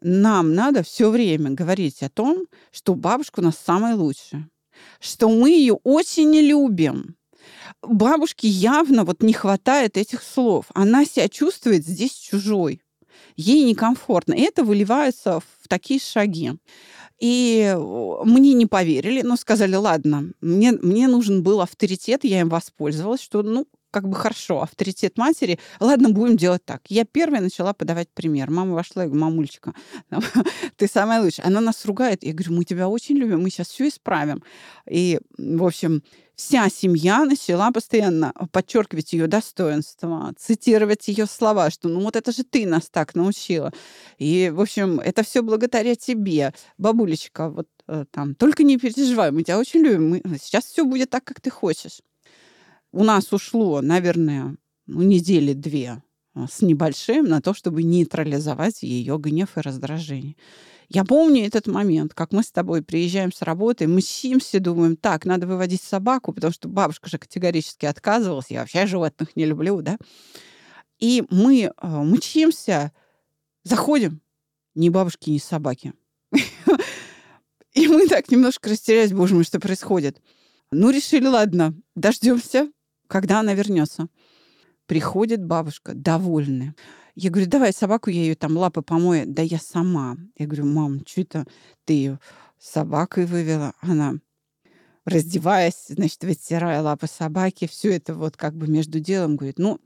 нам 0.01 0.53
надо 0.53 0.83
все 0.83 1.09
время 1.09 1.51
говорить 1.51 2.03
о 2.03 2.09
том, 2.09 2.45
что 2.71 2.95
бабушка 2.95 3.39
у 3.39 3.43
нас 3.43 3.57
самая 3.57 3.95
лучшая, 3.95 4.49
что 4.99 5.29
мы 5.29 5.51
ее 5.51 5.73
очень 5.83 6.35
любим, 6.35 7.15
бабушке 7.81 8.47
явно 8.47 9.03
вот 9.03 9.23
не 9.23 9.33
хватает 9.33 9.97
этих 9.97 10.23
слов. 10.23 10.65
Она 10.73 11.05
себя 11.05 11.29
чувствует 11.29 11.85
здесь 11.85 12.13
чужой. 12.13 12.81
Ей 13.35 13.63
некомфортно. 13.63 14.33
И 14.33 14.41
это 14.41 14.63
выливается 14.63 15.39
в 15.39 15.67
такие 15.67 15.99
шаги. 15.99 16.53
И 17.19 17.75
мне 18.25 18.53
не 18.53 18.65
поверили, 18.65 19.21
но 19.21 19.35
сказали, 19.35 19.75
ладно, 19.75 20.31
мне, 20.41 20.71
мне 20.71 21.07
нужен 21.07 21.43
был 21.43 21.61
авторитет, 21.61 22.23
я 22.23 22.41
им 22.41 22.49
воспользовалась, 22.49 23.21
что, 23.21 23.43
ну, 23.43 23.67
как 23.91 24.07
бы 24.07 24.15
хорошо, 24.15 24.61
авторитет 24.61 25.17
матери. 25.17 25.59
Ладно, 25.79 26.09
будем 26.09 26.37
делать 26.37 26.65
так. 26.65 26.81
Я 26.87 27.05
первая 27.05 27.41
начала 27.41 27.73
подавать 27.73 28.09
пример. 28.13 28.49
Мама 28.49 28.73
вошла 28.73 29.03
и 29.03 29.07
говорит, 29.07 29.21
мамульчика, 29.21 29.73
ты 30.77 30.87
самая 30.87 31.21
лучшая. 31.21 31.45
Она 31.45 31.61
нас 31.61 31.85
ругает. 31.85 32.23
Я 32.23 32.33
говорю, 32.33 32.53
мы 32.53 32.63
тебя 32.63 32.87
очень 32.87 33.15
любим, 33.15 33.41
мы 33.41 33.49
сейчас 33.49 33.67
все 33.67 33.87
исправим. 33.87 34.43
И, 34.89 35.19
в 35.37 35.63
общем, 35.63 36.01
вся 36.35 36.69
семья 36.69 37.25
начала 37.25 37.71
постоянно 37.71 38.33
подчеркивать 38.51 39.13
ее 39.13 39.27
достоинство, 39.27 40.33
цитировать 40.37 41.07
ее 41.07 41.27
слова, 41.27 41.69
что 41.69 41.87
ну 41.87 41.99
вот 42.01 42.15
это 42.15 42.31
же 42.31 42.43
ты 42.43 42.65
нас 42.65 42.89
так 42.89 43.13
научила. 43.13 43.71
И, 44.17 44.51
в 44.53 44.61
общем, 44.61 44.99
это 44.99 45.23
все 45.23 45.43
благодаря 45.43 45.95
тебе. 45.95 46.53
Бабулечка, 46.77 47.49
вот 47.49 47.67
э, 47.87 48.05
там, 48.11 48.33
только 48.35 48.63
не 48.63 48.77
переживай, 48.77 49.31
мы 49.31 49.43
тебя 49.43 49.59
очень 49.59 49.81
любим. 49.81 50.09
Мы... 50.09 50.21
Сейчас 50.41 50.65
все 50.65 50.83
будет 50.83 51.09
так, 51.09 51.23
как 51.23 51.41
ты 51.41 51.49
хочешь. 51.49 51.99
У 52.91 53.03
нас 53.03 53.31
ушло, 53.31 53.81
наверное, 53.81 54.57
ну, 54.85 55.01
недели 55.01 55.53
две 55.53 56.03
а, 56.33 56.47
с 56.47 56.61
небольшим 56.61 57.25
на 57.25 57.41
то, 57.41 57.53
чтобы 57.53 57.83
нейтрализовать 57.83 58.83
ее 58.83 59.17
гнев 59.17 59.57
и 59.57 59.61
раздражение. 59.61 60.35
Я 60.89 61.05
помню 61.05 61.45
этот 61.45 61.67
момент, 61.67 62.13
как 62.13 62.33
мы 62.33 62.43
с 62.43 62.51
тобой 62.51 62.81
приезжаем 62.81 63.31
с 63.31 63.41
работы, 63.43 63.87
мчимся, 63.87 64.59
думаем, 64.59 64.97
так, 64.97 65.23
надо 65.23 65.47
выводить 65.47 65.81
собаку, 65.81 66.33
потому 66.33 66.51
что 66.51 66.67
бабушка 66.67 67.09
же 67.09 67.17
категорически 67.17 67.85
отказывалась, 67.85 68.47
я 68.49 68.59
вообще 68.59 68.85
животных 68.85 69.37
не 69.37 69.45
люблю, 69.45 69.81
да. 69.81 69.97
И 70.99 71.23
мы 71.29 71.71
э, 71.75 71.87
мчимся, 71.87 72.91
заходим, 73.63 74.19
ни 74.75 74.89
бабушки, 74.89 75.29
ни 75.29 75.37
собаки. 75.37 75.93
И 77.73 77.87
мы 77.87 78.07
так 78.07 78.29
немножко 78.29 78.69
растерялись, 78.69 79.13
боже 79.13 79.33
мой, 79.33 79.45
что 79.45 79.61
происходит. 79.61 80.21
Ну, 80.71 80.89
решили, 80.89 81.25
ладно, 81.25 81.73
дождемся, 81.95 82.69
когда 83.11 83.41
она 83.41 83.53
вернется. 83.53 84.07
Приходит 84.85 85.43
бабушка, 85.43 85.93
довольная. 85.93 86.75
Я 87.13 87.29
говорю, 87.29 87.49
давай 87.49 87.73
собаку, 87.73 88.09
я 88.09 88.21
ее 88.21 88.35
там 88.35 88.55
лапы 88.55 88.81
помою. 88.81 89.25
Да 89.27 89.41
я 89.41 89.59
сама. 89.59 90.15
Я 90.37 90.47
говорю, 90.47 90.65
мам, 90.65 91.05
что 91.05 91.21
это 91.21 91.45
ты 91.83 91.93
ее 91.93 92.19
собакой 92.57 93.25
вывела? 93.25 93.73
Она 93.81 94.15
раздеваясь, 95.03 95.87
значит, 95.89 96.23
вытирая 96.23 96.81
лапы 96.81 97.07
собаки, 97.07 97.67
все 97.67 97.93
это 97.93 98.13
вот 98.13 98.37
как 98.37 98.55
бы 98.55 98.67
между 98.67 99.01
делом 99.01 99.35
говорит, 99.35 99.59
ну, 99.59 99.81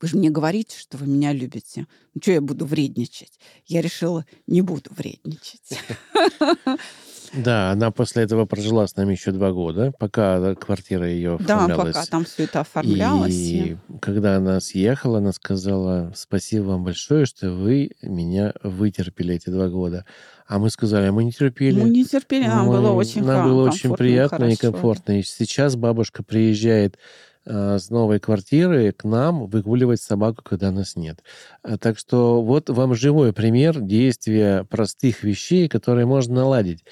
вы 0.00 0.08
же 0.08 0.16
мне 0.16 0.30
говорите, 0.30 0.76
что 0.76 0.98
вы 0.98 1.06
меня 1.06 1.32
любите. 1.32 1.86
Ну, 2.14 2.20
что 2.20 2.32
я 2.32 2.40
буду 2.40 2.66
вредничать? 2.66 3.38
Я 3.66 3.82
решила, 3.82 4.26
не 4.48 4.62
буду 4.62 4.90
вредничать. 4.92 5.78
Да, 7.32 7.70
она 7.70 7.90
после 7.90 8.24
этого 8.24 8.44
прожила 8.44 8.86
с 8.86 8.96
нами 8.96 9.12
еще 9.12 9.32
два 9.32 9.52
года, 9.52 9.92
пока 9.98 10.54
квартира 10.54 11.08
ее 11.08 11.34
оформлялась. 11.34 11.94
Да, 11.94 12.00
пока 12.00 12.04
там 12.04 12.24
все 12.24 12.44
это 12.44 12.60
оформлялось. 12.60 13.32
И 13.32 13.76
когда 14.00 14.36
она 14.36 14.60
съехала, 14.60 15.18
она 15.18 15.32
сказала, 15.32 16.12
спасибо 16.14 16.64
вам 16.64 16.84
большое, 16.84 17.24
что 17.24 17.50
вы 17.50 17.92
меня 18.02 18.52
вытерпели 18.62 19.36
эти 19.36 19.48
два 19.48 19.68
года. 19.68 20.04
А 20.46 20.58
мы 20.58 20.68
сказали, 20.68 21.08
мы 21.08 21.24
не 21.24 21.32
терпели. 21.32 21.80
Мы 21.80 21.88
не 21.88 22.04
терпели, 22.04 22.46
нам 22.46 22.66
мы, 22.66 22.74
было 22.74 22.92
очень 22.92 23.24
Нам 23.24 23.48
было 23.48 23.68
очень 23.68 23.94
приятно 23.94 24.44
и, 24.44 24.52
и 24.52 24.56
комфортно. 24.56 25.18
И 25.18 25.22
сейчас 25.22 25.76
бабушка 25.76 26.22
приезжает 26.22 26.98
с 27.44 27.90
новой 27.90 28.20
квартиры 28.20 28.92
к 28.92 29.04
нам 29.04 29.46
выгуливать 29.46 30.00
собаку, 30.00 30.42
когда 30.42 30.70
нас 30.70 30.96
нет. 30.96 31.22
А, 31.62 31.78
так 31.78 31.98
что 31.98 32.42
вот 32.42 32.70
вам 32.70 32.94
живой 32.94 33.32
пример 33.32 33.80
действия 33.80 34.64
простых 34.64 35.24
вещей, 35.24 35.68
которые 35.68 36.06
можно 36.06 36.34
наладить. 36.36 36.84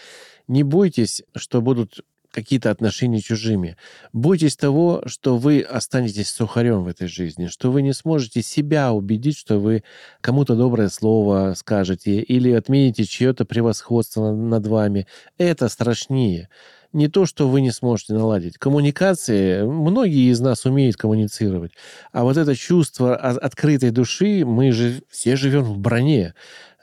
Не 0.49 0.63
бойтесь, 0.63 1.23
что 1.37 1.61
будут 1.61 2.01
какие-то 2.31 2.71
отношения 2.71 3.21
чужими. 3.21 3.77
Бойтесь 4.13 4.57
того, 4.57 5.03
что 5.07 5.37
вы 5.37 5.61
останетесь 5.63 6.31
сухарем 6.31 6.85
в 6.85 6.89
этой 6.89 7.09
жизни, 7.09 7.47
что 7.47 7.71
вы 7.71 7.83
не 7.83 7.93
сможете 7.93 8.43
себя 8.43 8.93
убедить, 8.93 9.37
что 9.37 9.59
вы 9.59 9.83
кому-то 10.21 10.55
доброе 10.55 10.89
слово 10.89 11.55
скажете 11.57 12.21
или 12.21 12.53
отмените 12.53 13.05
чье-то 13.05 13.45
превосходство 13.45 14.33
над 14.33 14.67
вами. 14.67 15.07
Это 15.39 15.69
страшнее. 15.69 16.49
Не 16.93 17.09
то, 17.09 17.25
что 17.25 17.49
вы 17.49 17.61
не 17.61 17.71
сможете 17.71 18.15
наладить. 18.15 18.59
Коммуникации, 18.59 19.63
многие 19.63 20.31
из 20.31 20.41
нас 20.41 20.65
умеют 20.65 20.97
коммуницировать. 20.97 21.73
А 22.13 22.25
вот 22.25 22.37
это 22.37 22.57
чувство 22.57 23.15
открытой 23.15 23.91
души, 23.91 24.45
мы 24.45 24.73
же 24.73 25.03
все 25.09 25.37
живем 25.37 25.63
в 25.63 25.79
броне 25.79 26.35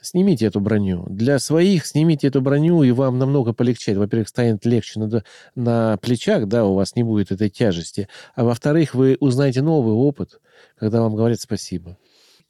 снимите 0.02 0.46
эту 0.46 0.60
броню. 0.60 1.06
Для 1.10 1.39
своих 1.39 1.86
снимите 1.86 2.28
эту 2.28 2.41
броню, 2.41 2.84
и 2.84 2.91
вам 2.91 3.20
намного 3.20 3.54
полегчает. 3.54 3.98
Во-первых, 3.98 4.30
станет 4.30 4.65
легче 4.65 5.00
на, 5.00 5.24
на 5.56 5.98
плечах, 5.98 6.48
да, 6.48 6.65
у 6.65 6.76
вас 6.76 6.96
не 6.96 7.04
будет 7.04 7.32
этой 7.32 7.50
тяжести. 7.50 8.08
А 8.36 8.43
во-вторых, 8.43 8.93
вы 8.96 9.17
узнаете 9.20 9.62
новый 9.62 9.93
опыт, 9.93 10.39
когда 10.78 11.02
вам 11.02 11.15
говорят 11.15 11.39
спасибо. 11.39 11.98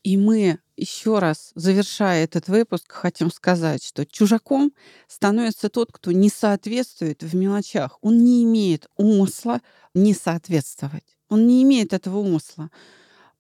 И 0.04 0.18
мы 0.18 0.60
еще 0.78 1.20
раз, 1.20 1.52
завершая 1.56 2.24
этот 2.24 2.48
выпуск, 2.48 2.92
хотим 2.92 3.32
сказать, 3.32 3.84
что 3.84 4.06
чужаком 4.06 4.72
становится 5.08 5.70
тот, 5.70 5.92
кто 5.92 6.12
не 6.12 6.30
соответствует 6.30 7.24
в 7.24 7.36
мелочах. 7.36 7.98
Он 8.02 8.24
не 8.24 8.44
имеет 8.44 8.88
умысла 8.96 9.62
не 9.94 10.14
соответствовать. 10.14 11.18
Он 11.30 11.48
не 11.48 11.64
имеет 11.64 11.92
этого 11.94 12.20
умысла. 12.20 12.70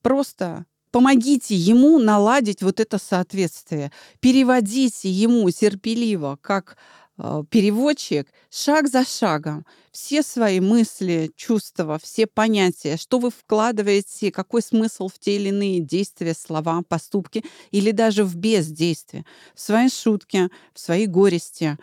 Просто 0.01 0.65
Помогите 0.91 1.55
ему 1.55 1.99
наладить 1.99 2.61
вот 2.61 2.79
это 2.79 2.97
соответствие. 2.97 3.91
Переводите 4.19 5.09
ему 5.09 5.49
терпеливо, 5.51 6.37
как 6.41 6.77
э, 7.17 7.43
переводчик 7.49 8.27
шаг 8.49 8.87
за 8.87 9.03
шагом 9.05 9.65
все 9.97 10.21
свои 10.21 10.59
мысли, 10.59 11.31
чувства, 11.35 11.97
все 11.99 12.27
понятия, 12.27 12.97
что 12.97 13.17
вы 13.17 13.31
вкладываете, 13.31 14.31
какой 14.31 14.61
смысл 14.61 15.07
в 15.07 15.17
те 15.17 15.37
или 15.37 15.49
иные 15.49 15.79
действия, 15.79 16.35
слова, 16.35 16.83
поступки 16.87 17.43
или 17.71 17.89
даже 17.89 18.23
в 18.23 18.35
бездействие, 18.35 19.25
в 19.55 19.59
свои 19.59 19.89
шутки, 19.89 20.49
в 20.75 20.79
свои 20.79 21.07
горести. 21.07 21.79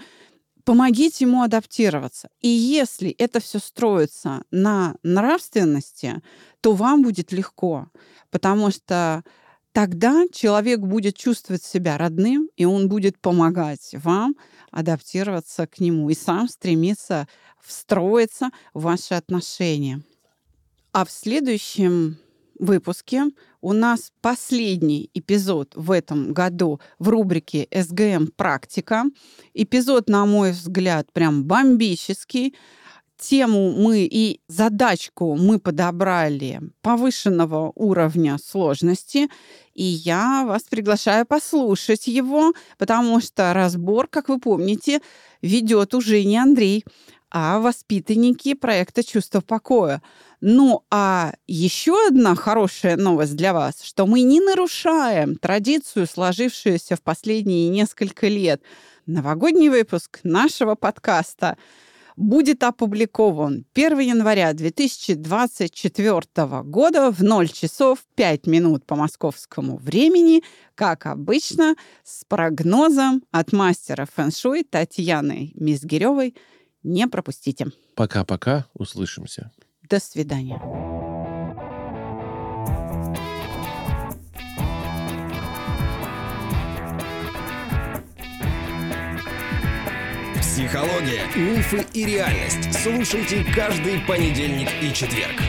Помогите 0.64 1.24
ему 1.24 1.42
адаптироваться. 1.42 2.30
И 2.40 2.48
если 2.48 3.10
это 3.10 3.38
все 3.38 3.58
строится 3.58 4.44
на 4.50 4.96
нравственности, 5.02 6.22
то 6.60 6.72
вам 6.72 7.02
будет 7.02 7.32
легко, 7.32 7.88
потому 8.30 8.70
что 8.70 9.22
тогда 9.72 10.24
человек 10.32 10.80
будет 10.80 11.16
чувствовать 11.16 11.62
себя 11.62 11.98
родным, 11.98 12.48
и 12.56 12.64
он 12.64 12.88
будет 12.88 13.20
помогать 13.20 13.90
вам 13.92 14.36
адаптироваться 14.70 15.66
к 15.66 15.80
нему 15.80 16.08
и 16.08 16.14
сам 16.14 16.48
стремиться 16.48 17.28
встроиться 17.60 18.50
в 18.72 18.82
ваши 18.82 19.14
отношения. 19.14 20.02
А 20.92 21.04
в 21.04 21.10
следующем 21.10 22.18
выпуске 22.58 23.24
у 23.60 23.72
нас 23.72 24.12
последний 24.20 25.10
эпизод 25.14 25.72
в 25.74 25.90
этом 25.90 26.32
году 26.32 26.80
в 26.98 27.08
рубрике 27.08 27.66
«СГМ 27.70 28.28
Практика». 28.36 29.04
Эпизод, 29.54 30.08
на 30.08 30.26
мой 30.26 30.52
взгляд, 30.52 31.12
прям 31.12 31.44
бомбический. 31.44 32.54
Тему 33.16 33.72
мы 33.72 34.00
и 34.10 34.40
задачку 34.48 35.36
мы 35.36 35.58
подобрали 35.58 36.60
повышенного 36.82 37.72
уровня 37.74 38.38
сложности, 38.38 39.28
и 39.72 39.84
я 39.84 40.44
вас 40.44 40.64
приглашаю 40.64 41.24
послушать 41.24 42.06
его, 42.06 42.52
потому 42.76 43.20
что 43.20 43.54
разбор, 43.54 44.08
как 44.08 44.28
вы 44.28 44.40
помните, 44.40 45.00
ведет 45.42 45.94
уже 45.94 46.24
не 46.24 46.36
Андрей, 46.36 46.84
а 47.30 47.58
воспитанники 47.58 48.54
проекта 48.54 49.02
«Чувство 49.02 49.40
покоя». 49.40 50.02
Ну, 50.46 50.84
а 50.90 51.32
еще 51.46 52.06
одна 52.06 52.34
хорошая 52.34 52.98
новость 52.98 53.34
для 53.34 53.54
вас, 53.54 53.82
что 53.82 54.06
мы 54.06 54.20
не 54.20 54.42
нарушаем 54.42 55.36
традицию, 55.36 56.06
сложившуюся 56.06 56.96
в 56.96 57.00
последние 57.00 57.70
несколько 57.70 58.28
лет. 58.28 58.60
Новогодний 59.06 59.70
выпуск 59.70 60.20
нашего 60.22 60.74
подкаста 60.74 61.56
будет 62.18 62.62
опубликован 62.62 63.64
1 63.72 63.98
января 64.00 64.52
2024 64.52 66.62
года 66.64 67.10
в 67.10 67.22
0 67.22 67.48
часов 67.48 68.00
5 68.14 68.46
минут 68.46 68.84
по 68.84 68.96
московскому 68.96 69.78
времени, 69.78 70.42
как 70.74 71.06
обычно, 71.06 71.74
с 72.02 72.22
прогнозом 72.26 73.22
от 73.30 73.54
мастера 73.54 74.06
фэн-шуй 74.14 74.64
Татьяны 74.64 75.52
Мизгиревой– 75.54 76.34
не 76.84 77.08
пропустите. 77.08 77.68
Пока-пока, 77.96 78.66
услышимся. 78.74 79.50
До 79.88 80.00
свидания. 80.00 80.58
Психология, 90.40 91.26
мифы 91.36 91.84
и 91.92 92.06
реальность. 92.06 92.72
Слушайте 92.82 93.44
каждый 93.54 94.00
понедельник 94.00 94.70
и 94.80 94.94
четверг. 94.94 95.40